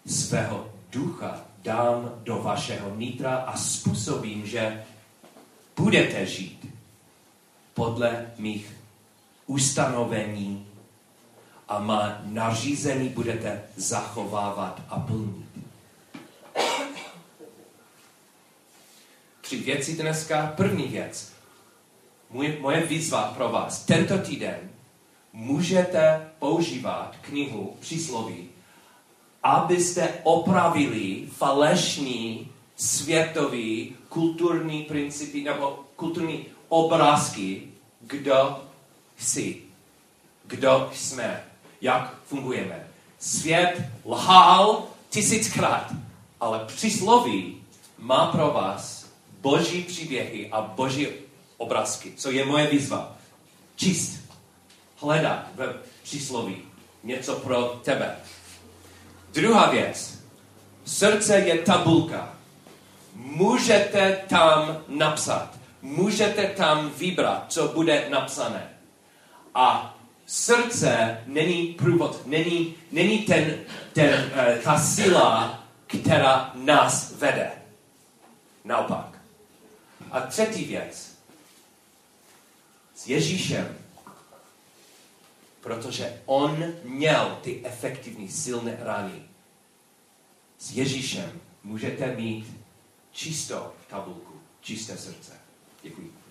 Svého 0.07 0.69
ducha 0.93 1.41
dám 1.63 2.13
do 2.23 2.37
vašeho 2.37 2.95
nitra 2.97 3.37
a 3.37 3.57
způsobím, 3.57 4.47
že 4.47 4.85
budete 5.77 6.27
žít 6.27 6.67
podle 7.75 8.27
mých 8.39 8.77
ustanovení 9.47 10.74
a 11.68 11.79
má 11.79 12.18
nařízení 12.24 13.09
budete 13.09 13.62
zachovávat 13.77 14.83
a 14.88 15.00
plnit. 15.00 15.44
Tři 19.40 19.57
věci 19.57 19.96
dneska. 19.96 20.53
První 20.57 20.85
věc. 20.85 21.33
Můj, 22.31 22.59
moje 22.61 22.87
výzva 22.87 23.22
pro 23.22 23.48
vás. 23.48 23.85
Tento 23.85 24.18
týden 24.18 24.70
můžete 25.33 26.31
používat 26.38 27.16
knihu 27.20 27.77
přísloví, 27.81 28.48
abyste 29.42 30.09
opravili 30.22 31.29
falešní 31.33 32.48
světový 32.77 33.96
kulturní 34.09 34.83
principy 34.83 35.42
nebo 35.42 35.85
kulturní 35.96 36.46
obrázky, 36.68 37.68
kdo 38.00 38.64
jsi, 39.18 39.62
kdo 40.44 40.90
jsme, 40.94 41.44
jak 41.85 42.15
fungujeme. 42.27 42.87
Svět 43.19 43.83
lhal 44.05 44.83
tisíckrát, 45.11 45.93
ale 46.41 46.65
přísloví 46.67 47.63
má 47.99 48.27
pro 48.27 48.51
vás 48.51 49.07
boží 49.41 49.83
příběhy 49.83 50.49
a 50.51 50.61
boží 50.63 51.09
obrázky. 51.57 52.13
Co 52.17 52.31
je 52.31 52.45
moje 52.45 52.67
výzva? 52.67 53.17
Číst, 53.77 54.21
hledat 54.97 55.47
ve 55.55 55.75
přísloví 56.03 56.57
něco 57.03 57.35
pro 57.35 57.81
tebe. 57.85 58.17
Druhá 59.33 59.71
věc. 59.71 60.19
Srdce 60.85 61.39
je 61.39 61.59
tabulka. 61.59 62.35
Můžete 63.15 64.21
tam 64.29 64.77
napsat 64.89 65.65
můžete 65.85 66.47
tam 66.47 66.91
vybrat, 66.91 67.45
co 67.49 67.69
bude 67.69 68.07
napsané. 68.11 68.71
A 69.55 69.94
srdce 70.27 71.20
není 71.27 71.66
průvod, 71.66 72.27
není, 72.27 72.75
není 72.92 73.18
ten, 73.18 73.64
ten, 73.92 74.33
uh, 74.33 74.62
ta 74.62 74.79
síla, 74.81 75.64
která 75.87 76.52
nás 76.54 77.12
vede. 77.12 77.52
Naopak. 78.64 79.18
A 80.10 80.20
třetí 80.20 80.64
věc. 80.64 81.14
s 82.94 83.06
Ježíšem, 83.06 83.79
protože 85.60 86.22
on 86.27 86.64
měl 86.85 87.38
ty 87.42 87.60
efektivní, 87.64 88.29
silné 88.29 88.77
rány. 88.81 89.22
S 90.58 90.70
Ježíšem 90.72 91.40
můžete 91.62 92.16
mít 92.16 92.56
čistou 93.12 93.72
tabulku, 93.88 94.40
čisté 94.60 94.96
srdce. 94.96 95.33
Děkuji. 95.83 96.23